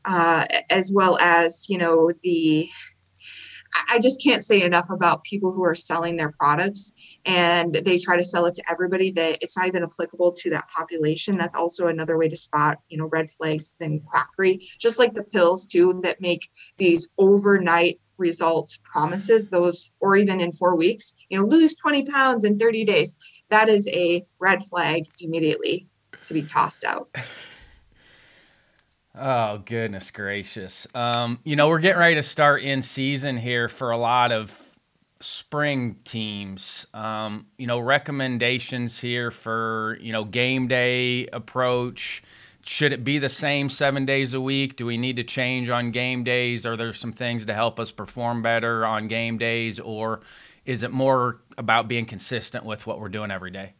[0.04, 2.68] uh, as well as, you know, the
[3.90, 6.92] I just can't say enough about people who are selling their products
[7.24, 10.68] and they try to sell it to everybody that it's not even applicable to that
[10.68, 11.36] population.
[11.36, 15.22] That's also another way to spot, you know, red flags and quackery, just like the
[15.22, 21.38] pills too that make these overnight results promises, those or even in four weeks, you
[21.38, 23.14] know, lose 20 pounds in 30 days.
[23.50, 25.86] That is a red flag immediately
[26.28, 27.14] to be tossed out.
[29.14, 30.86] Oh goodness gracious!
[30.94, 34.58] Um, you know we're getting ready to start in season here for a lot of
[35.20, 36.86] spring teams.
[36.94, 42.22] Um, you know recommendations here for you know game day approach.
[42.64, 44.76] Should it be the same seven days a week?
[44.76, 46.64] Do we need to change on game days?
[46.64, 50.20] Are there some things to help us perform better on game days, or
[50.64, 53.74] is it more about being consistent with what we're doing every day?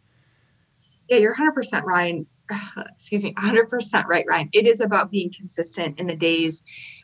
[1.09, 2.27] Yeah, you're 100% Ryan.
[2.91, 4.49] excuse me, 100% right, Ryan.
[4.53, 6.63] It is about being consistent in the days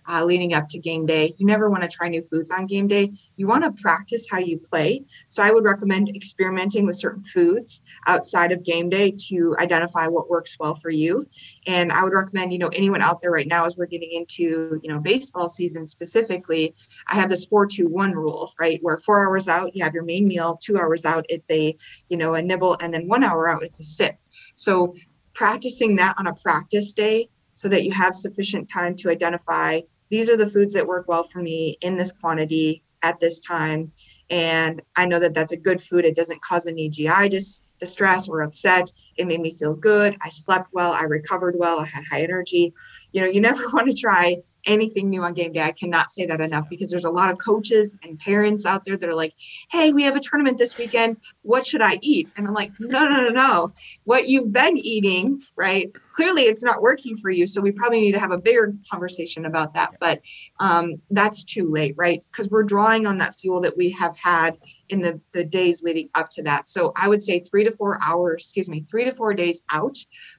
[0.08, 1.34] uh, leading up to game day.
[1.38, 3.12] You never want to try new foods on game day.
[3.36, 5.04] You want to practice how you play.
[5.28, 10.30] So I would recommend experimenting with certain foods outside of game day to identify what
[10.30, 11.28] works well for you.
[11.66, 14.80] And I would recommend, you know, anyone out there right now as we're getting into,
[14.82, 16.74] you know, baseball season specifically,
[17.08, 18.78] I have this four two one rule, right?
[18.82, 21.76] Where four hours out, you have your main meal, two hours out, it's a,
[22.08, 24.16] you know, a nibble, and then one hour out, it's a sip.
[24.54, 24.94] So
[25.38, 30.28] practicing that on a practice day so that you have sufficient time to identify these
[30.28, 33.92] are the foods that work well for me in this quantity at this time.
[34.30, 36.04] And i know that that's a good food.
[36.04, 38.90] It doesn't cause any gi dis- distress or upset.
[39.16, 40.16] It made me feel good.
[40.22, 40.92] I slept well.
[40.92, 41.78] I recovered well.
[41.78, 42.74] I had high energy
[43.12, 45.62] you know you never want to try anything new on game day.
[45.62, 48.96] I cannot say that enough because there's a lot of coaches and parents out there
[48.96, 49.34] that are like
[49.70, 51.16] hey we have a tournament this weekend.
[51.42, 52.30] What should i eat?
[52.36, 53.72] And i'm like no no no no.
[54.04, 58.12] What you've been eating right clearly it's not working for you so we probably need
[58.12, 59.92] to have a bigger conversation about that.
[60.00, 60.20] But
[60.60, 62.22] um, that's too late right?
[62.30, 64.56] Because we're drawing on that fuel that we have had
[64.88, 66.68] in the, the days leading up to that.
[66.68, 69.96] So i would say three to four hours excuse me three to four days out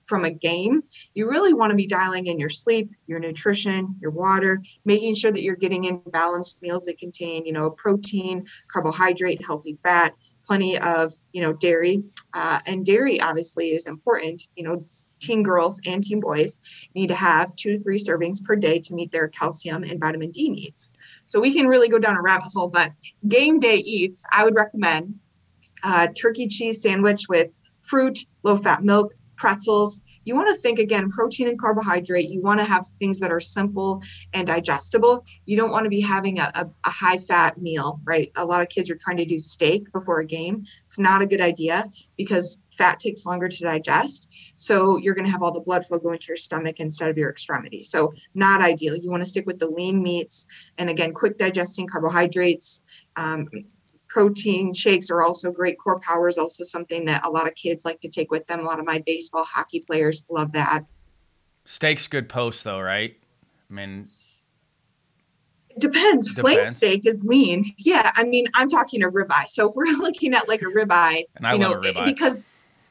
[0.09, 0.81] from a game
[1.13, 5.31] you really want to be dialing in your sleep your nutrition your water making sure
[5.31, 10.13] that you're getting in balanced meals that contain you know protein carbohydrate healthy fat
[10.49, 14.41] plenty of you know dairy, uh, and dairy obviously is important.
[14.55, 14.85] You know,
[15.19, 16.59] teen girls and teen boys
[16.95, 20.31] need to have two to three servings per day to meet their calcium and vitamin
[20.31, 20.91] D needs.
[21.27, 22.91] So we can really go down a rabbit hole, but
[23.27, 25.19] game day eats, I would recommend
[25.83, 30.02] uh, turkey cheese sandwich with fruit, low fat milk, pretzels.
[30.25, 32.30] You want to think again protein and carbohydrate.
[32.30, 35.25] You want to have things that are simple and digestible.
[35.45, 38.32] You don't want to be having a, a, a high fat meal, right?
[38.36, 40.63] A lot of kids are trying to do steak before a game.
[40.86, 44.28] It's not a good idea because fat takes longer to digest.
[44.56, 47.17] So you're going to have all the blood flow go into your stomach instead of
[47.17, 47.89] your extremities.
[47.89, 48.95] So not ideal.
[48.95, 50.45] You want to stick with the lean meats
[50.78, 52.84] and again, quick digesting carbohydrates.
[53.15, 53.47] Um,
[54.09, 55.77] protein shakes are also great.
[55.77, 58.59] Core Power is also something that a lot of kids like to take with them.
[58.59, 60.83] A lot of my baseball, hockey players love that.
[61.65, 63.15] Steak's good post though, right?
[63.69, 64.07] I mean,
[65.77, 66.27] depends.
[66.27, 66.39] depends.
[66.39, 67.73] Flank steak is lean.
[67.77, 69.47] Yeah, I mean, I'm talking a ribeye.
[69.47, 72.05] So we're looking at like a ribeye, and I you know, ribeye.
[72.05, 72.47] because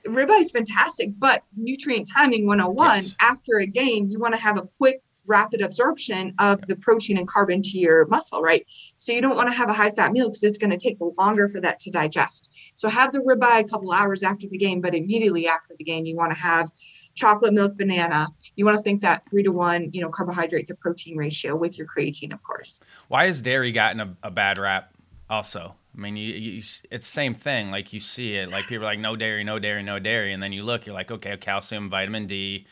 [0.07, 1.11] ribeye is fantastic.
[1.18, 3.02] But nutrient timing 101.
[3.02, 3.14] Yes.
[3.20, 7.29] After a game, you want to have a quick rapid absorption of the protein and
[7.29, 8.67] carbon to your muscle, right?
[8.97, 10.99] So you don't want to have a high fat meal because it's going to take
[11.19, 12.49] longer for that to digest.
[12.77, 16.07] So have the ribeye a couple hours after the game, but immediately after the game,
[16.07, 16.71] you want to have
[17.14, 18.29] chocolate milk banana.
[18.57, 21.77] You want to think that three to one, you know, carbohydrate to protein ratio with
[21.77, 22.81] your creatine, of course.
[23.09, 24.93] Why has dairy gotten a, a bad rap
[25.29, 25.75] also?
[25.97, 27.73] I mean, you, you, it's same thing.
[27.73, 30.41] Like you see it, like people are like, no dairy, no dairy, no dairy, and
[30.41, 32.67] then you look, you're like, okay, calcium, vitamin D,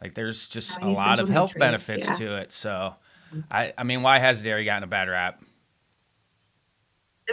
[0.00, 2.14] like there's just a lot of health benefits yeah.
[2.14, 2.52] to it.
[2.52, 2.94] So,
[3.50, 5.42] I, I mean, why has dairy gotten a bad rap?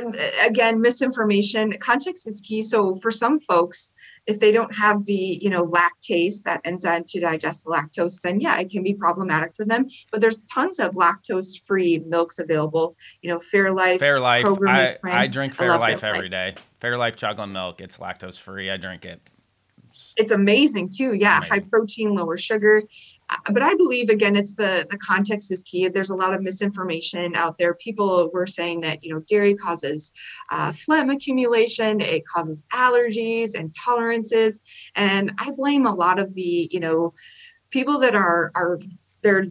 [0.01, 0.13] Um,
[0.45, 1.73] again, misinformation.
[1.79, 2.61] Context is key.
[2.61, 3.93] So for some folks,
[4.27, 8.39] if they don't have the you know lactase that enzyme to digest the lactose then
[8.39, 12.95] yeah it can be problematic for them but there's tons of lactose free milks available
[13.21, 18.39] you know fairlife fairlife I, I drink fairlife every day fairlife chocolate milk it's lactose
[18.39, 19.21] free i drink it
[20.17, 21.13] it's amazing too.
[21.13, 21.51] Yeah, amazing.
[21.51, 22.83] high protein, lower sugar.
[23.29, 25.87] Uh, but I believe again, it's the the context is key.
[25.87, 27.73] There's a lot of misinformation out there.
[27.73, 30.11] People were saying that you know dairy causes
[30.51, 34.59] uh, phlegm accumulation, it causes allergies, intolerances,
[34.95, 37.13] and I blame a lot of the you know
[37.71, 38.79] people that are are
[39.21, 39.45] they're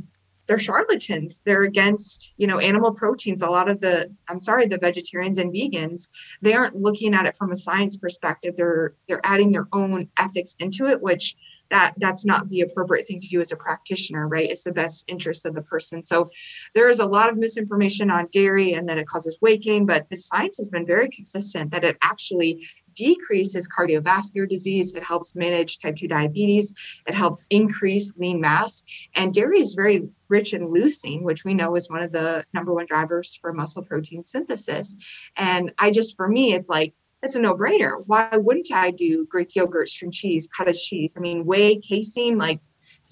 [0.46, 1.40] they're charlatans.
[1.44, 3.42] They're against you know animal proteins.
[3.42, 6.08] A lot of the i'm sorry the vegetarians and vegans
[6.42, 8.54] they aren't looking at it from a science perspective.
[8.56, 11.36] They're they're adding their own ethics into it which
[11.70, 14.50] that that's not the appropriate thing to do as a practitioner right?
[14.50, 16.04] It's the best interest of the person.
[16.04, 16.28] So
[16.74, 20.08] there is a lot of misinformation on dairy and that it causes weight gain but
[20.10, 24.94] the science has been very consistent that it actually decreases cardiovascular disease.
[24.94, 26.72] It helps manage type 2 diabetes.
[27.06, 28.84] It helps increase lean mass.
[29.14, 32.72] And dairy is very rich in leucine, which we know is one of the number
[32.72, 34.96] one drivers for muscle protein synthesis.
[35.36, 38.02] And I just, for me, it's like, it's a no-brainer.
[38.06, 41.14] Why wouldn't I do Greek yogurt, string cheese, cottage cheese?
[41.16, 42.60] I mean, whey, casein, like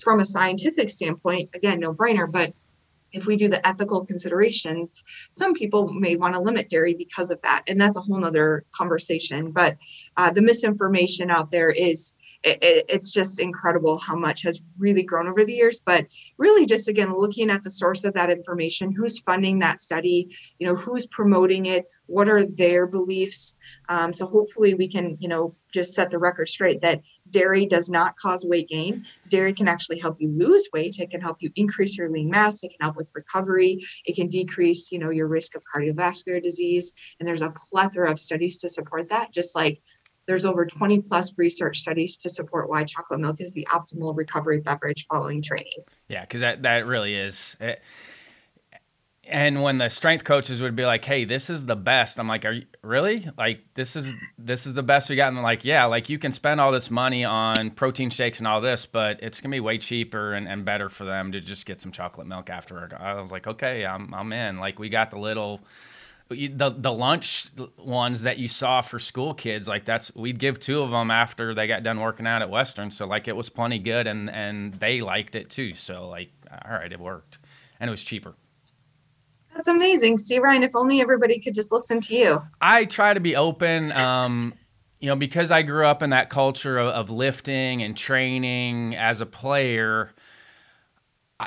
[0.03, 2.31] from a scientific standpoint, again, no-brainer.
[2.31, 2.53] But
[3.13, 7.41] if we do the ethical considerations, some people may want to limit dairy because of
[7.43, 7.63] that.
[7.67, 9.51] And that's a whole nother conversation.
[9.51, 9.77] But
[10.17, 15.29] uh, the misinformation out there is it, it's just incredible how much has really grown
[15.29, 16.07] over the years but
[16.39, 20.67] really just again looking at the source of that information who's funding that study you
[20.67, 23.57] know who's promoting it what are their beliefs
[23.89, 27.01] um, so hopefully we can you know just set the record straight that
[27.33, 31.21] dairy does not cause weight gain dairy can actually help you lose weight it can
[31.21, 34.99] help you increase your lean mass it can help with recovery it can decrease you
[34.99, 39.33] know your risk of cardiovascular disease and there's a plethora of studies to support that
[39.33, 39.81] just like
[40.27, 44.61] there's over 20 plus research studies to support why chocolate milk is the optimal recovery
[44.61, 45.73] beverage following training.
[46.09, 47.57] Yeah, because that, that really is.
[47.61, 47.83] It,
[49.33, 52.45] and when the strength coaches would be like, "Hey, this is the best," I'm like,
[52.45, 53.27] "Are you really?
[53.37, 56.33] Like, this is this is the best we got?" And like, "Yeah, like you can
[56.33, 59.79] spend all this money on protein shakes and all this, but it's gonna be way
[59.79, 63.33] cheaper and, and better for them to just get some chocolate milk after." I was
[63.33, 65.63] like, "Okay, I'm I'm in." Like, we got the little
[66.29, 70.81] the the lunch ones that you saw for school kids like that's we'd give two
[70.81, 73.79] of them after they got done working out at western so like it was plenty
[73.79, 76.31] good and and they liked it too so like
[76.65, 77.37] all right it worked
[77.79, 78.35] and it was cheaper
[79.55, 83.21] that's amazing see ryan if only everybody could just listen to you i try to
[83.21, 84.55] be open um
[85.01, 89.21] you know because i grew up in that culture of, of lifting and training as
[89.21, 90.13] a player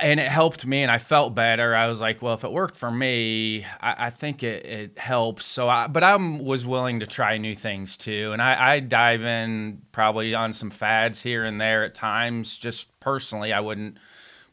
[0.01, 1.75] and it helped me and I felt better.
[1.75, 5.45] I was like, well, if it worked for me, I, I think it, it helps.
[5.45, 8.31] So, I, but I was willing to try new things too.
[8.33, 12.57] And I, I dive in probably on some fads here and there at times.
[12.57, 13.97] Just personally, I wouldn't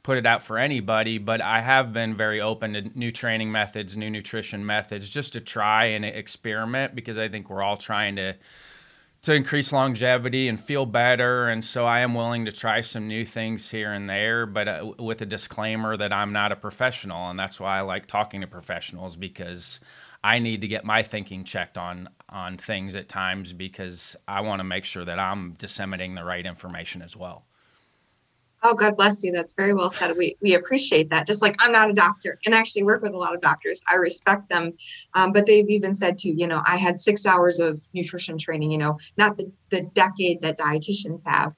[0.02, 3.96] put it out for anybody, but I have been very open to new training methods,
[3.96, 8.36] new nutrition methods, just to try and experiment because I think we're all trying to
[9.22, 11.48] to increase longevity and feel better.
[11.48, 14.92] And so I am willing to try some new things here and there, but uh,
[14.98, 18.48] with a disclaimer that I'm not a professional, and that's why I like talking to
[18.48, 19.78] professionals because
[20.24, 24.58] I need to get my thinking checked on on things at times because I want
[24.58, 27.44] to make sure that I'm disseminating the right information as well.
[28.64, 29.32] Oh, God bless you.
[29.32, 30.16] That's very well said.
[30.16, 31.26] We we appreciate that.
[31.26, 33.82] Just like I'm not a doctor and I actually work with a lot of doctors.
[33.90, 34.72] I respect them.
[35.14, 38.70] Um, but they've even said to, you know, I had six hours of nutrition training,
[38.70, 41.54] you know, not the, the decade that dietitians have.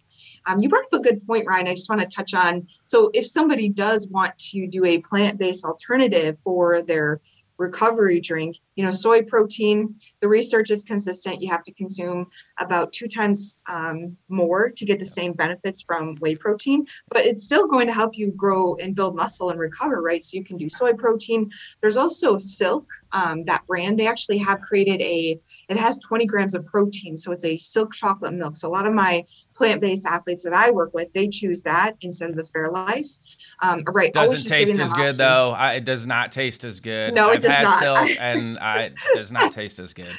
[0.47, 1.69] Um, you brought up a good point, Ryan.
[1.69, 2.67] I just want to touch on.
[2.85, 7.21] So, if somebody does want to do a plant based alternative for their
[7.59, 8.57] recovery drink.
[8.77, 11.41] You know, soy protein, the research is consistent.
[11.41, 12.27] You have to consume
[12.59, 17.45] about two times um, more to get the same benefits from whey protein, but it's
[17.45, 20.25] still going to help you grow and build muscle and recover, right?
[20.25, 21.51] So you can do soy protein.
[21.81, 23.99] There's also Silk, um, that brand.
[23.99, 25.39] They actually have created a,
[25.69, 27.17] it has 20 grams of protein.
[27.17, 28.57] So it's a silk chocolate milk.
[28.57, 29.25] So a lot of my
[29.55, 33.19] plant-based athletes that I work with, they choose that instead of the Fairlife.
[33.63, 34.13] Um, right.
[34.13, 35.51] Doesn't taste as good though.
[35.51, 37.15] I, it does not taste as good.
[37.15, 37.83] No, it I've does not.
[37.83, 40.15] Silk and I, it does not taste as good.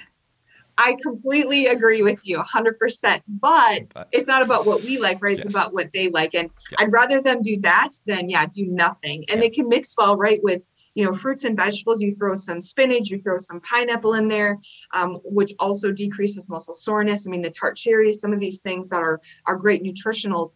[0.78, 3.22] I completely agree with you 100%.
[3.28, 5.36] But, but it's not about what we like, right?
[5.36, 5.54] It's yes.
[5.54, 6.36] about what they like.
[6.36, 6.78] And yeah.
[6.80, 9.26] I'd rather them do that than, yeah, do nothing.
[9.30, 9.42] And yeah.
[9.42, 13.12] they can mix well, right, with you know fruits and vegetables you throw some spinach
[13.12, 14.58] you throw some pineapple in there
[14.94, 17.28] um, which also decreases muscle soreness.
[17.28, 20.54] I mean the tart cherries some of these things that are are great nutritional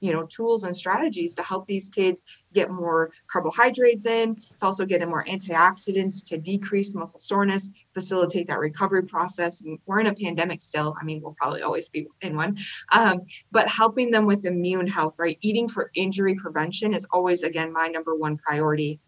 [0.00, 2.22] you know tools and strategies to help these kids
[2.52, 8.46] get more carbohydrates in to also get in more antioxidants to decrease muscle soreness facilitate
[8.46, 9.62] that recovery process.
[9.62, 10.94] And we're in a pandemic still.
[11.00, 12.58] I mean we'll probably always be in one.
[12.92, 13.22] Um,
[13.52, 15.38] but helping them with immune health right?
[15.40, 19.00] Eating for injury prevention is always again my number one priority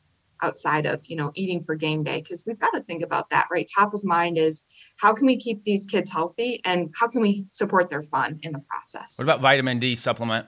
[0.43, 3.47] outside of you know eating for game day because we've got to think about that
[3.51, 4.64] right top of mind is
[4.97, 8.53] how can we keep these kids healthy and how can we support their fun in
[8.53, 10.47] the process what about vitamin d supplement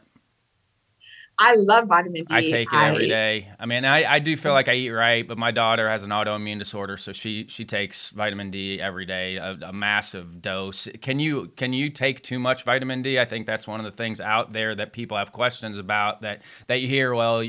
[1.43, 2.35] I love vitamin D.
[2.35, 3.49] I take it I, every day.
[3.59, 6.11] I mean, I, I do feel like I eat right, but my daughter has an
[6.11, 10.87] autoimmune disorder, so she she takes vitamin D every day, a, a, massive dose.
[11.01, 13.19] Can you can you take too much vitamin D?
[13.19, 16.21] I think that's one of the things out there that people have questions about.
[16.21, 17.43] That that you hear, well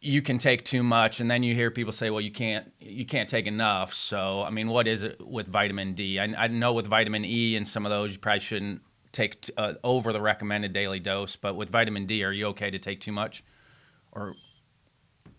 [0.00, 3.04] you can take too much and then you hear people say well you can't you
[3.04, 3.94] can't take enough.
[3.94, 6.18] So i mean what is it with vitamin d?
[6.18, 9.74] I, I know with vitamin e and some of those you probably shouldn't take uh,
[9.82, 13.12] over the recommended daily dose but with vitamin d are you okay to take too
[13.12, 13.42] much?
[14.12, 14.34] Or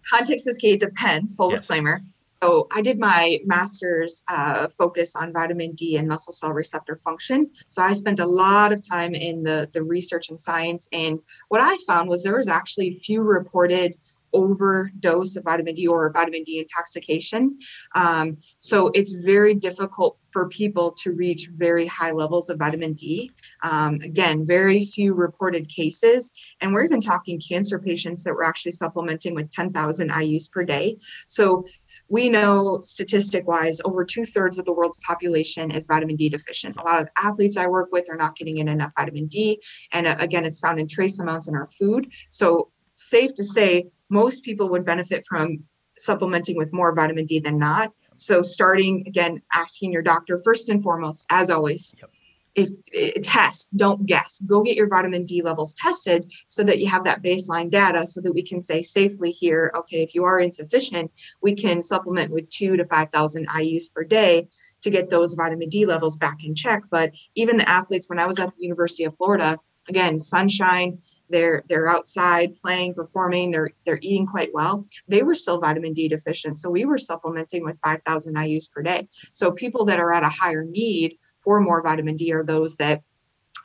[0.10, 1.62] context is key depends full yes.
[1.62, 2.02] disclaimer.
[2.44, 7.50] So i did my master's uh, focus on vitamin d and muscle cell receptor function.
[7.70, 11.62] So i spent a lot of time in the, the research and science and what
[11.62, 13.96] i found was there was actually few reported
[14.34, 17.58] overdose of vitamin D or vitamin D intoxication.
[17.96, 23.32] Um, so it's very difficult for people to reach very high levels of vitamin D.
[23.64, 26.32] Um, again, very few reported cases.
[26.62, 30.98] And we're even talking cancer patients that were actually supplementing with 10,000 IUs per day.
[31.28, 31.66] So
[32.10, 36.76] we know statistic wise over two thirds of the world's population is vitamin D deficient.
[36.78, 39.62] A lot of athletes I work with are not getting in enough vitamin D.
[39.92, 42.12] And uh, again, it's found in trace amounts in our food.
[42.30, 45.64] So, safe to say, most people would benefit from
[45.98, 47.94] supplementing with more vitamin D than not.
[48.16, 52.10] So, starting again, asking your doctor first and foremost, as always, yep.
[52.56, 54.42] if, if eh, test, don't guess.
[54.46, 58.20] Go get your vitamin D levels tested so that you have that baseline data, so
[58.22, 62.50] that we can say safely here, okay, if you are insufficient, we can supplement with
[62.50, 64.48] two to five thousand IU's per day
[64.82, 66.84] to get those vitamin D levels back in check.
[66.90, 69.58] But even the athletes, when I was at the University of Florida,
[69.88, 71.00] again, sunshine
[71.30, 74.86] they're they're outside playing performing they're they're eating quite well.
[75.08, 79.08] They were still vitamin d deficient so we were supplementing with 5000 ius per day.
[79.32, 83.02] So people that are at a higher need for more vitamin d are those that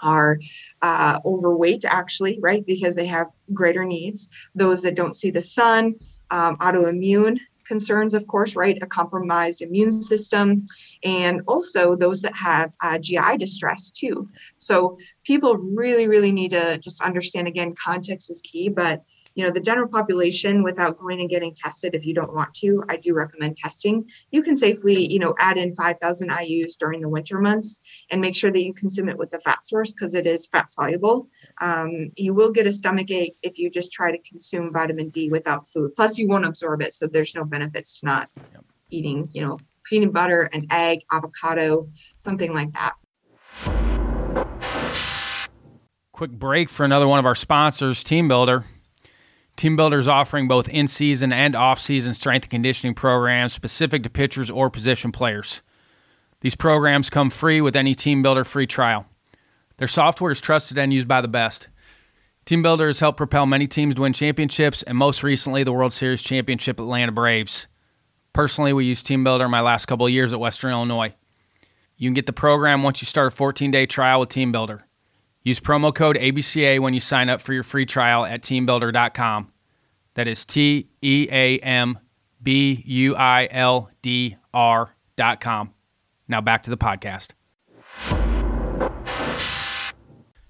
[0.02, 0.38] are
[0.82, 4.28] uh, overweight actually right because they have greater needs.
[4.54, 5.94] Those that don't see the sun
[6.30, 8.78] um, autoimmune concerns, of course, right?
[8.82, 10.66] A compromised immune system,
[11.04, 14.28] and also those that have uh, GI distress too.
[14.56, 19.02] So people really, really need to just understand again, context is key, but
[19.34, 22.82] you know the general population without going and getting tested if you don't want to
[22.88, 24.08] i do recommend testing.
[24.30, 27.80] You can safely you know add in 5000 ius during the winter months
[28.10, 30.70] and make sure that you consume it with the fat source because it is fat
[30.70, 31.28] soluble.
[31.60, 35.28] Um, you will get a stomach ache if you just try to consume vitamin d
[35.30, 35.94] without food.
[35.94, 38.64] Plus you won't absorb it so there's no benefits to not yep.
[38.90, 42.94] eating you know peanut butter an egg avocado something like that.
[46.12, 48.64] Quick break for another one of our sponsors TeamBuildr
[49.56, 54.50] is offering both in season and off season strength and conditioning programs specific to pitchers
[54.50, 55.62] or position players.
[56.40, 59.06] These programs come free with any TeamBuildr free trial.
[59.78, 61.68] Their software is trusted and used by the best.
[62.46, 66.22] TeamBuildr has helped propel many teams to win championships and most recently the World Series
[66.22, 67.66] championship Atlanta Braves.
[68.34, 71.14] Personally, we used TeamBuildr my last couple of years at Western Illinois.
[71.96, 74.82] You can get the program once you start a 14 day trial with TeamBuildr.
[75.44, 79.52] Use promo code ABCA when you sign up for your free trial at teambuildr.com.
[80.14, 81.98] That is T E A M
[82.42, 85.74] B U I L D R.com.
[86.28, 87.32] Now back to the podcast.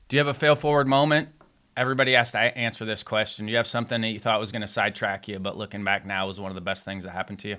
[0.08, 1.30] Do you have a fail forward moment?
[1.76, 3.46] Everybody has to answer this question.
[3.46, 6.06] Do you have something that you thought was going to sidetrack you, but looking back
[6.06, 7.56] now was one of the best things that happened to you?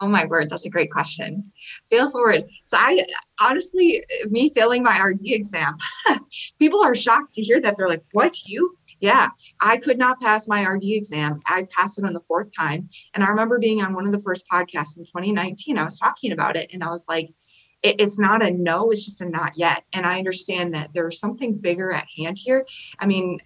[0.00, 1.52] Oh my word, that's a great question.
[1.90, 2.44] Fail forward.
[2.62, 3.04] So I
[3.40, 5.76] honestly, me failing my RD exam,
[6.58, 7.76] people are shocked to hear that.
[7.76, 9.30] They're like, "What you?" Yeah,
[9.60, 11.40] I could not pass my RD exam.
[11.46, 14.20] I passed it on the fourth time, and I remember being on one of the
[14.20, 15.78] first podcasts in 2019.
[15.78, 17.30] I was talking about it, and I was like,
[17.82, 21.18] it, "It's not a no; it's just a not yet." And I understand that there's
[21.18, 22.64] something bigger at hand here.
[23.00, 23.40] I mean,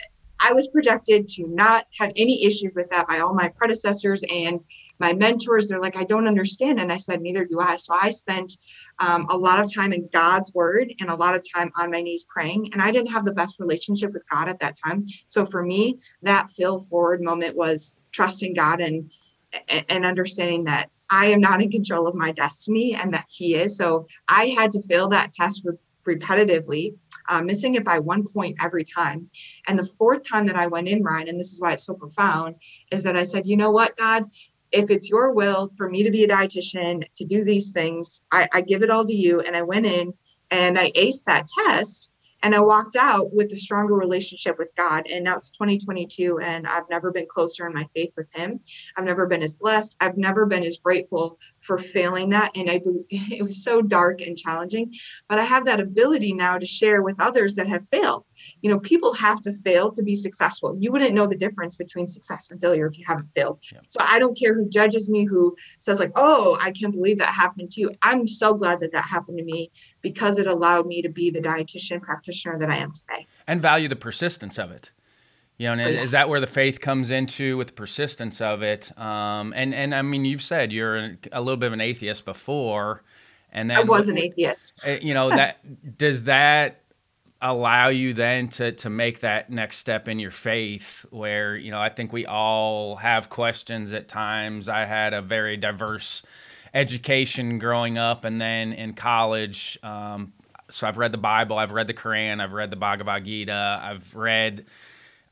[0.44, 4.60] I was projected to not have any issues with that by all my predecessors and
[5.02, 5.68] my mentors.
[5.68, 6.78] They're like, I don't understand.
[6.80, 7.74] And I said, neither do I.
[7.74, 8.56] So I spent
[9.00, 12.00] um, a lot of time in God's word and a lot of time on my
[12.00, 12.70] knees praying.
[12.72, 15.04] And I didn't have the best relationship with God at that time.
[15.26, 19.10] So for me, that fail forward moment was trusting God and
[19.68, 23.76] and understanding that I am not in control of my destiny and that He is.
[23.76, 25.66] So I had to fail that test
[26.06, 26.94] repetitively
[27.28, 29.28] uh, missing it by one point every time.
[29.66, 31.94] And the fourth time that I went in, Ryan, and this is why it's so
[31.94, 32.56] profound,
[32.90, 34.24] is that I said, you know what, God,
[34.72, 38.48] if it's your will for me to be a dietitian, to do these things, I,
[38.52, 39.40] I give it all to you.
[39.40, 40.14] And I went in
[40.50, 42.10] and I aced that test.
[42.44, 45.06] And I walked out with a stronger relationship with God.
[45.08, 48.58] And now it's 2022, and I've never been closer in my faith with Him.
[48.96, 49.96] I've never been as blessed.
[50.00, 52.50] I've never been as grateful for failing that.
[52.56, 54.92] And I it was so dark and challenging,
[55.28, 58.24] but I have that ability now to share with others that have failed.
[58.60, 60.76] You know, people have to fail to be successful.
[60.78, 63.58] You wouldn't know the difference between success and failure if you haven't failed.
[63.72, 63.80] Yeah.
[63.88, 67.28] So I don't care who judges me, who says, like, oh, I can't believe that
[67.28, 67.90] happened to you.
[68.02, 69.70] I'm so glad that that happened to me
[70.00, 73.26] because it allowed me to be the dietitian practitioner that I am today.
[73.46, 74.92] And value the persistence of it.
[75.58, 76.00] You know, and oh, yeah.
[76.00, 78.96] is that where the faith comes into with the persistence of it?
[78.98, 82.24] Um, and and I mean, you've said you're a, a little bit of an atheist
[82.24, 83.04] before,
[83.52, 84.80] and then I was an atheist.
[84.82, 85.58] Eh, you know that
[85.98, 86.81] does that
[87.42, 91.80] allow you then to to make that next step in your faith where you know
[91.80, 94.68] I think we all have questions at times.
[94.68, 96.22] I had a very diverse
[96.72, 99.78] education growing up, and then in college.
[99.82, 100.32] Um,
[100.70, 104.14] so I've read the Bible, I've read the Quran, I've read the Bhagavad Gita, I've
[104.14, 104.64] read.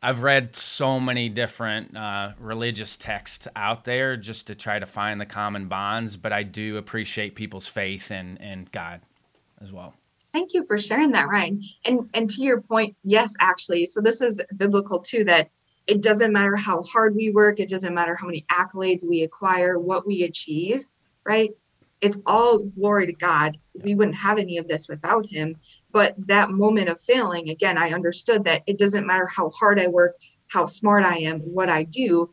[0.03, 5.21] I've read so many different uh, religious texts out there just to try to find
[5.21, 9.03] the common bonds, but I do appreciate people's faith in, in God
[9.61, 9.93] as well.
[10.33, 11.63] Thank you for sharing that, Ryan.
[11.85, 13.87] And and to your point, yes, actually.
[13.87, 15.51] So this is biblical too that
[15.87, 19.79] it doesn't matter how hard we work, it doesn't matter how many accolades we acquire,
[19.79, 20.85] what we achieve
[21.25, 21.51] right?
[22.01, 23.59] It's all glory to God.
[23.83, 25.57] We wouldn't have any of this without him.
[25.93, 29.89] But that moment of failing, again, I understood that it doesn't matter how hard I
[29.89, 30.17] work,
[30.49, 32.31] how smart I am, what I do.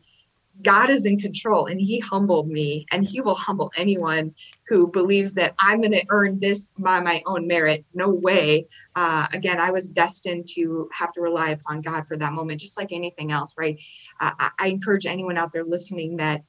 [0.62, 4.34] God is in control and he humbled me and he will humble anyone
[4.66, 7.84] who believes that I'm going to earn this by my own merit.
[7.94, 8.66] No way.
[8.96, 12.76] Uh, again, I was destined to have to rely upon God for that moment, just
[12.76, 13.78] like anything else, right?
[14.20, 16.42] Uh, I encourage anyone out there listening that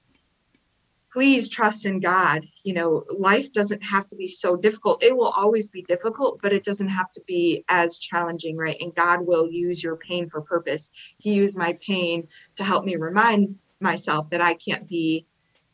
[1.11, 2.45] please trust in God.
[2.63, 5.03] You know, life doesn't have to be so difficult.
[5.03, 8.77] It will always be difficult, but it doesn't have to be as challenging, right?
[8.79, 10.91] And God will use your pain for purpose.
[11.17, 15.25] He used my pain to help me remind myself that I can't be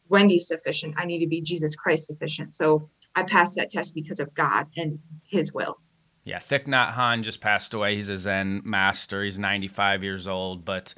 [0.09, 0.95] Wendi sufficient.
[0.97, 2.53] I need to be Jesus Christ sufficient.
[2.53, 5.77] So I passed that test because of God and His will.
[6.23, 7.95] Yeah, Thich Nhat Hanh just passed away.
[7.95, 9.23] He's a Zen master.
[9.23, 10.93] He's 95 years old, but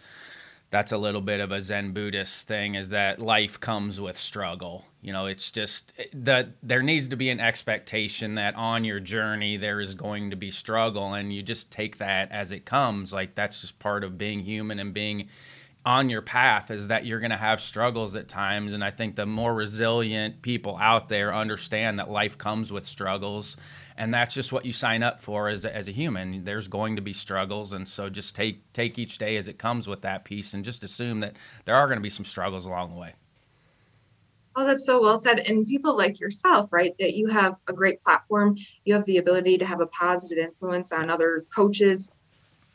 [0.70, 4.86] that's a little bit of a Zen Buddhist thing is that life comes with struggle.
[5.02, 9.56] You know, it's just that there needs to be an expectation that on your journey
[9.56, 13.14] there is going to be struggle and you just take that as it comes.
[13.14, 15.30] Like that's just part of being human and being
[15.88, 19.16] on your path is that you're going to have struggles at times and I think
[19.16, 23.56] the more resilient people out there understand that life comes with struggles
[23.98, 26.44] and that's just what you sign up for as a, as a human.
[26.44, 29.88] There's going to be struggles, and so just take take each day as it comes
[29.88, 31.34] with that piece, and just assume that
[31.66, 33.14] there are going to be some struggles along the way.
[34.56, 35.40] Oh, that's so well said.
[35.40, 36.96] And people like yourself, right?
[37.00, 40.92] That you have a great platform, you have the ability to have a positive influence
[40.92, 42.10] on other coaches,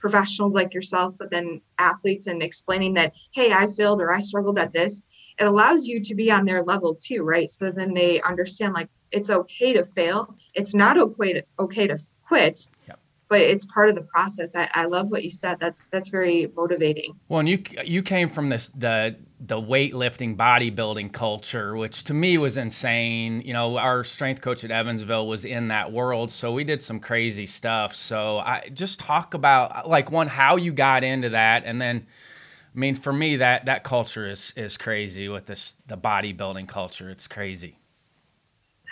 [0.03, 4.59] professionals like yourself, but then athletes and explaining that, hey, I failed or I struggled
[4.59, 5.01] at this,
[5.39, 7.51] it allows you to be on their level too, right?
[7.51, 10.35] So then they understand like it's okay to fail.
[10.55, 12.69] It's not okay to okay to quit.
[12.89, 12.99] Yep
[13.33, 14.55] but it's part of the process.
[14.55, 15.57] I, I love what you said.
[15.59, 17.19] That's that's very motivating.
[17.31, 22.37] Well, and you you came from this the the weightlifting bodybuilding culture, which to me
[22.37, 23.41] was insane.
[23.41, 27.01] You know, our strength coach at Evansville was in that world, so we did some
[27.01, 27.95] crazy stuff.
[27.95, 32.07] So I just talk about like one how you got into that, and then.
[32.75, 37.11] I mean, for me, that that culture is is crazy with this the bodybuilding culture.
[37.11, 37.77] It's crazy.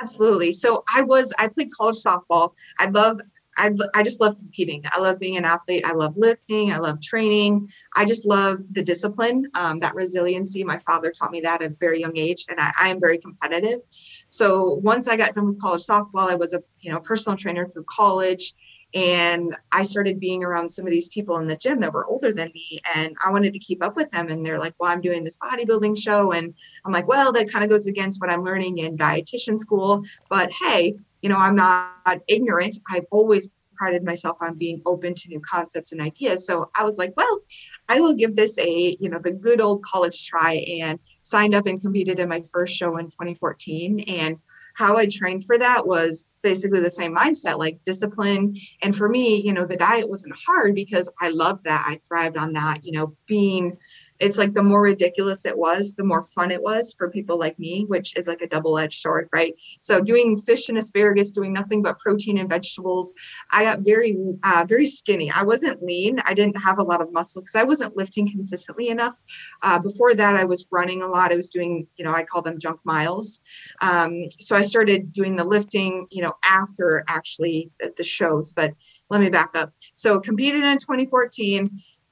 [0.03, 0.53] Absolutely.
[0.53, 2.53] So I was I played college softball.
[2.79, 3.21] I love
[3.61, 4.83] I, I just love competing.
[4.91, 5.85] I love being an athlete.
[5.85, 6.73] I love lifting.
[6.73, 7.69] I love training.
[7.95, 10.65] I just love the discipline, um, that resiliency.
[10.65, 13.19] My father taught me that at a very young age, and I, I, am very
[13.19, 13.81] competitive.
[14.29, 17.67] So once I got done with college softball, I was a you know personal trainer
[17.67, 18.55] through college,
[18.95, 22.33] and I started being around some of these people in the gym that were older
[22.33, 24.29] than me, and I wanted to keep up with them.
[24.29, 27.65] And they're like, "Well, I'm doing this bodybuilding show," and I'm like, "Well, that kind
[27.65, 32.21] of goes against what I'm learning in dietitian school, but hey." you know, I'm not
[32.29, 32.79] ignorant.
[32.91, 36.47] I've always prided myself on being open to new concepts and ideas.
[36.47, 37.41] So I was like, well,
[37.89, 41.67] I will give this a, you know, the good old college try and signed up
[41.67, 44.01] and competed in my first show in 2014.
[44.01, 44.37] And
[44.75, 48.57] how I trained for that was basically the same mindset, like discipline.
[48.83, 51.85] And for me, you know, the diet wasn't hard because I loved that.
[51.87, 53.77] I thrived on that, you know, being
[54.21, 57.59] it's like the more ridiculous it was, the more fun it was for people like
[57.59, 59.55] me, which is like a double edged sword, right?
[59.81, 63.15] So doing fish and asparagus, doing nothing but protein and vegetables,
[63.51, 65.31] I got very, uh, very skinny.
[65.31, 66.21] I wasn't lean.
[66.27, 69.19] I didn't have a lot of muscle because I wasn't lifting consistently enough.
[69.63, 71.33] Uh, before that, I was running a lot.
[71.33, 73.41] I was doing, you know, I call them junk miles.
[73.81, 78.53] Um, so I started doing the lifting, you know, after actually the shows.
[78.53, 78.73] But
[79.09, 79.73] let me back up.
[79.95, 81.71] So competed in 2014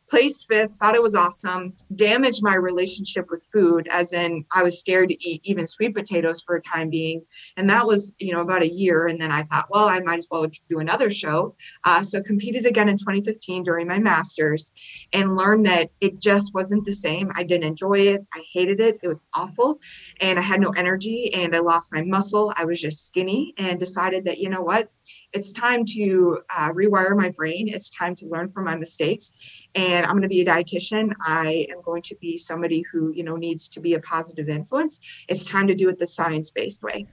[0.08, 4.78] placed fifth, thought it was awesome, damaged my relationship with food, as in I was
[4.78, 7.22] scared to eat even sweet potatoes for a time being.
[7.56, 9.06] And that was, you know, about a year.
[9.06, 11.54] And then I thought, well, I might as well do another show.
[11.84, 14.72] Uh, so competed again in 2015 during my master's
[15.12, 17.30] and learned that it just wasn't the same.
[17.34, 18.26] I didn't enjoy it.
[18.34, 18.98] I hated it.
[19.02, 19.80] It was awful.
[20.20, 22.52] And I had no energy and I lost my muscle.
[22.56, 24.90] I was just skinny and decided that, you know what?
[25.32, 27.68] It's time to uh, rewire my brain.
[27.68, 29.32] It's time to learn from my mistakes.
[29.74, 31.12] And I'm going to be a dietitian.
[31.20, 35.00] I am going to be somebody who, you know, needs to be a positive influence.
[35.28, 37.06] It's time to do it the science based way.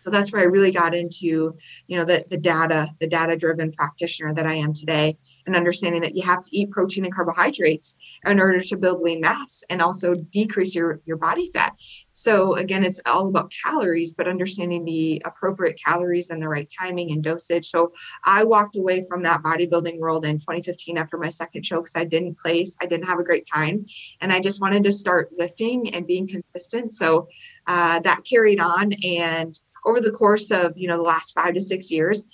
[0.00, 3.72] So that's where I really got into, you know, the, the data, the data driven
[3.72, 7.96] practitioner that I am today and understanding that you have to eat protein and carbohydrates
[8.24, 11.74] in order to build lean mass and also decrease your, your body fat.
[12.10, 17.12] So again, it's all about calories, but understanding the appropriate calories and the right timing
[17.12, 17.66] and dosage.
[17.66, 17.92] So
[18.24, 22.04] I walked away from that bodybuilding world in 2015 after my second show because I
[22.04, 23.84] didn't place, I didn't have a great time.
[24.20, 26.92] And I just wanted to start lifting and being consistent.
[26.92, 27.28] So
[27.66, 31.60] uh, that carried on and over the course of you know the last five to
[31.60, 32.26] six years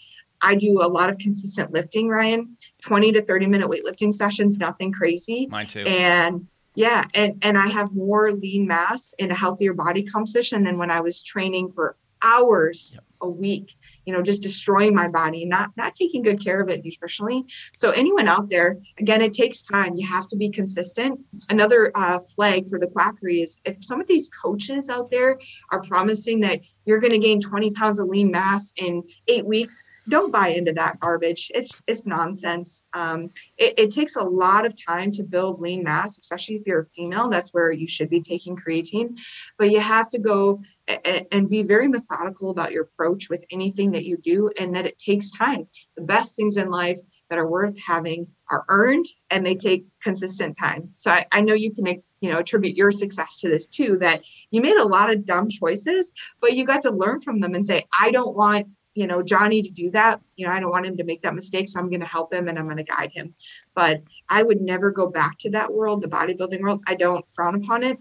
[0.42, 2.56] i do a lot of consistent lifting ryan.
[2.82, 5.46] 20 to 30 minute weightlifting sessions nothing crazy.
[5.46, 5.80] Mine too.
[5.80, 10.78] And yeah and and i have more lean mass and a healthier body composition than
[10.78, 13.04] when i was training for hours yep.
[13.20, 16.84] A week you know just destroying my body not not taking good care of it
[16.84, 17.44] nutritionally.
[17.72, 19.94] So anyone out there again it takes time.
[19.96, 21.20] You have to be consistent.
[21.48, 25.38] Another uh, flag for the quackery is if some of these coaches out there
[25.70, 29.82] are promising that you're going to gain 20 pounds of lean mass in eight weeks
[30.08, 31.50] don't buy into that garbage.
[31.54, 32.84] It's it's nonsense.
[32.92, 36.82] Um, it, it, takes a lot of time to build lean mass, especially if you're
[36.82, 37.28] a female.
[37.28, 39.16] That's where you should be taking creatine,
[39.58, 43.92] but you have to go and, and be very methodical about your approach with anything
[43.92, 45.66] that you do, and that it takes time.
[45.96, 46.98] The best things in life
[47.28, 50.90] that are worth having are earned, and they take consistent time.
[50.96, 54.22] So I, I know you can you know attribute your success to this too that
[54.50, 57.66] you made a lot of dumb choices but you got to learn from them and
[57.66, 58.66] say i don't want
[58.96, 61.34] you know johnny to do that you know i don't want him to make that
[61.34, 63.34] mistake so i'm going to help him and i'm going to guide him.
[63.74, 66.82] But i would never go back to that world the bodybuilding world.
[66.86, 67.98] I don't frown upon it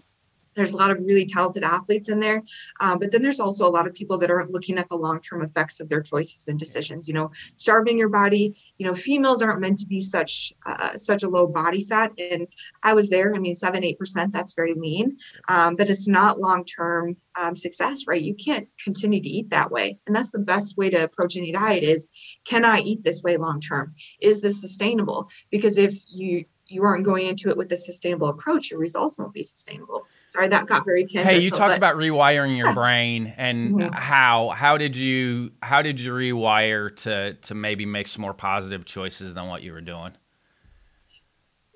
[0.56, 2.42] there's a lot of really talented athletes in there
[2.80, 5.42] um, but then there's also a lot of people that aren't looking at the long-term
[5.42, 9.60] effects of their choices and decisions you know starving your body you know females aren't
[9.60, 12.46] meant to be such uh, such a low body fat and
[12.82, 15.16] i was there i mean 7 8% that's very lean
[15.48, 18.22] um, but it's not long-term um, success right?
[18.22, 21.52] You can't continue to eat that way and that's the best way to approach any
[21.52, 22.08] diet is
[22.46, 25.28] can i eat this way long term is this sustainable?
[25.50, 29.32] Because if you you aren't going into it with a sustainable approach, your results won't
[29.32, 30.06] be sustainable.
[30.26, 31.32] Sorry, that got very tangential.
[31.32, 31.78] Hey, you talked but...
[31.78, 33.92] about rewiring your brain and mm-hmm.
[33.92, 38.84] how how did you how did you rewire to to maybe make some more positive
[38.84, 40.12] choices than what you were doing?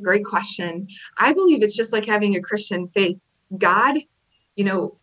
[0.01, 0.89] great question.
[1.19, 3.19] I believe it's just like having a Christian faith.
[3.57, 3.99] God,
[4.57, 4.97] you know,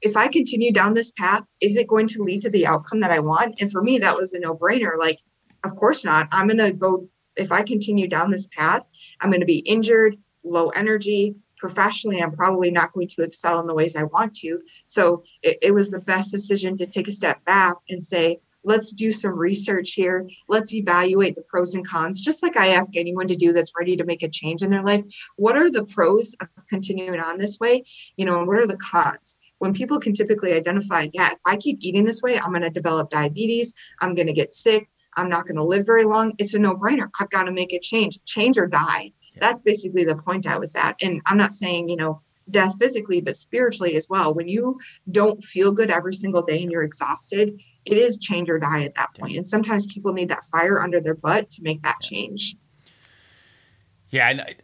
[0.00, 3.10] if I continue down this path, is it going to lead to the outcome that
[3.10, 3.56] I want?
[3.60, 4.96] And for me, that was a no brainer.
[4.96, 5.18] Like,
[5.64, 6.28] of course not.
[6.30, 7.08] I'm going to go,
[7.38, 8.84] if I continue down this path,
[9.20, 11.34] I'm going to be injured, low energy.
[11.56, 14.60] Professionally, I'm probably not going to excel in the ways I want to.
[14.86, 18.92] So it, it was the best decision to take a step back and say, let's
[18.92, 20.28] do some research here.
[20.48, 23.96] Let's evaluate the pros and cons, just like I ask anyone to do that's ready
[23.96, 25.02] to make a change in their life.
[25.36, 27.84] What are the pros of continuing on this way?
[28.16, 29.38] You know, and what are the cons?
[29.58, 32.70] When people can typically identify, yeah, if I keep eating this way, I'm going to
[32.70, 36.32] develop diabetes, I'm going to get sick, I'm not going to live very long.
[36.38, 37.08] It's a no brainer.
[37.18, 39.12] I've got to make a change, change or die.
[39.32, 39.40] Yeah.
[39.40, 40.96] That's basically the point I was at.
[41.00, 44.34] And I'm not saying, you know, death physically, but spiritually as well.
[44.34, 44.78] When you
[45.10, 48.94] don't feel good every single day and you're exhausted, it is change or die at
[48.94, 49.36] that point.
[49.36, 52.56] And sometimes people need that fire under their butt to make that change.
[54.10, 54.54] Yeah, I,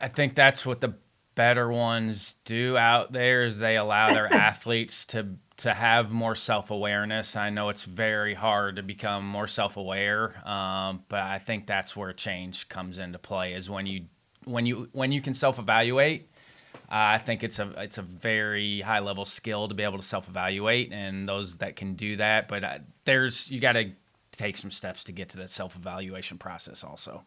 [0.00, 0.94] I think that's what the
[1.34, 7.36] better ones do out there is they allow their athletes to to have more self-awareness
[7.36, 12.12] i know it's very hard to become more self-aware um, but i think that's where
[12.12, 14.04] change comes into play is when you
[14.44, 16.28] when you when you can self-evaluate
[16.90, 20.04] uh, I think it's a it's a very high level skill to be able to
[20.04, 22.46] self evaluate, and those that can do that.
[22.46, 23.90] But uh, there's you got to
[24.32, 27.24] take some steps to get to that self evaluation process also.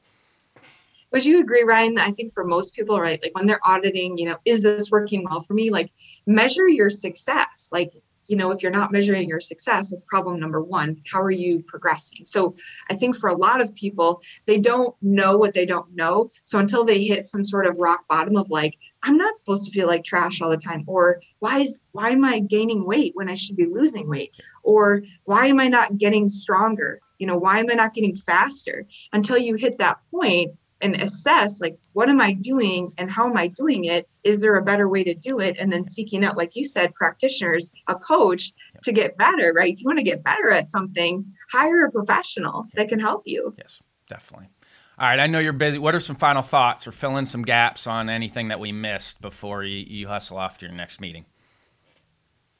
[1.11, 1.97] Would you agree, Ryan?
[1.97, 5.25] I think for most people, right, like when they're auditing, you know, is this working
[5.29, 5.69] well for me?
[5.69, 5.91] Like
[6.27, 7.69] measure your success.
[7.71, 7.93] Like
[8.27, 11.01] you know, if you're not measuring your success, it's problem number one.
[11.11, 12.25] How are you progressing?
[12.25, 12.55] So
[12.89, 16.29] I think for a lot of people, they don't know what they don't know.
[16.43, 19.71] So until they hit some sort of rock bottom of like, I'm not supposed to
[19.71, 23.29] feel like trash all the time, or why is why am I gaining weight when
[23.29, 24.31] I should be losing weight?
[24.63, 26.99] Or why am I not getting stronger?
[27.19, 28.85] You know, why am I not getting faster?
[29.13, 30.51] Until you hit that point,
[30.81, 34.07] and assess like what am i doing and how am i doing it?
[34.23, 35.57] Is there a better way to do it?
[35.59, 38.53] And then seeking out like you said practitioners a coach
[38.83, 39.73] to get better right?
[39.73, 43.55] If you want to get better at something hire a professional that can help you.
[43.57, 44.49] Yes definitely.
[44.99, 45.77] All right i know you're busy.
[45.77, 49.21] What are some final thoughts or fill in some gaps on anything that we missed
[49.21, 51.25] before you, you hustle off to your next meeting?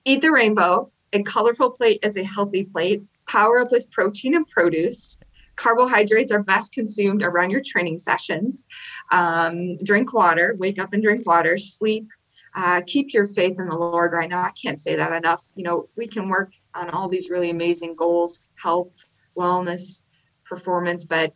[0.05, 3.03] Eat the rainbow a colorful plate is a healthy plate.
[3.27, 5.17] Power up with protein and produce
[5.57, 8.65] carbohydrates are best consumed around your training sessions.
[9.11, 12.07] Um, drink water, wake up and drink water, sleep.
[12.55, 14.41] Uh, keep your faith in the Lord right now.
[14.41, 15.43] I can't say that enough.
[15.55, 18.91] You know, we can work on all these really amazing goals health,
[19.37, 20.03] wellness,
[20.45, 21.33] performance, but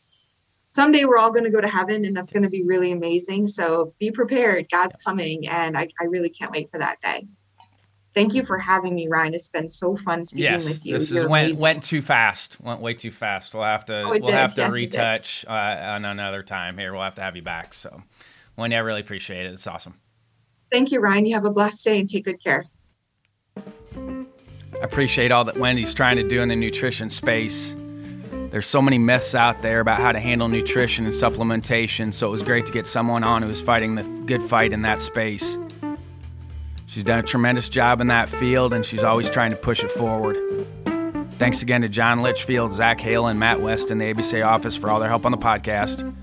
[0.67, 3.45] someday we're all going to go to heaven and that's going to be really amazing.
[3.45, 4.67] So be prepared.
[4.71, 7.27] God's coming, and I, I really can't wait for that day.
[8.13, 9.33] Thank you for having me, Ryan.
[9.33, 10.93] It's been so fun speaking yes, with you.
[10.93, 12.59] This is went went too fast.
[12.59, 13.53] Went way too fast.
[13.53, 14.33] We'll have to oh, we'll did.
[14.33, 16.91] have to yes, retouch uh, on another time here.
[16.91, 17.73] We'll have to have you back.
[17.73, 18.03] So,
[18.57, 19.53] Wendi, I really appreciate it.
[19.53, 19.95] It's awesome.
[20.69, 21.25] Thank you, Ryan.
[21.25, 22.65] You have a blessed day and take good care.
[23.55, 27.75] I appreciate all that Wendi's trying to do in the nutrition space.
[28.51, 32.31] There's so many myths out there about how to handle nutrition and supplementation, so it
[32.31, 35.57] was great to get someone on who was fighting the good fight in that space.
[36.91, 39.89] She's done a tremendous job in that field, and she's always trying to push it
[39.89, 40.35] forward.
[41.35, 44.89] Thanks again to John Litchfield, Zach Hale, and Matt West in the ABCA office for
[44.89, 46.13] all their help on the podcast.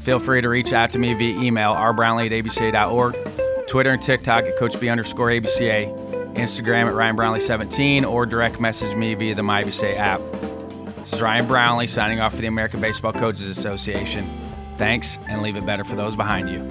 [0.00, 4.44] Feel free to reach out to me via email, rbrownlee at abca.org, Twitter and TikTok
[4.44, 9.96] at CoachB underscore ABCA, Instagram at Ryan Brownlee17, or direct message me via the MyABCA
[9.96, 10.20] app.
[10.96, 14.28] This is Ryan Brownlee signing off for the American Baseball Coaches Association.
[14.76, 16.70] Thanks, and leave it better for those behind you.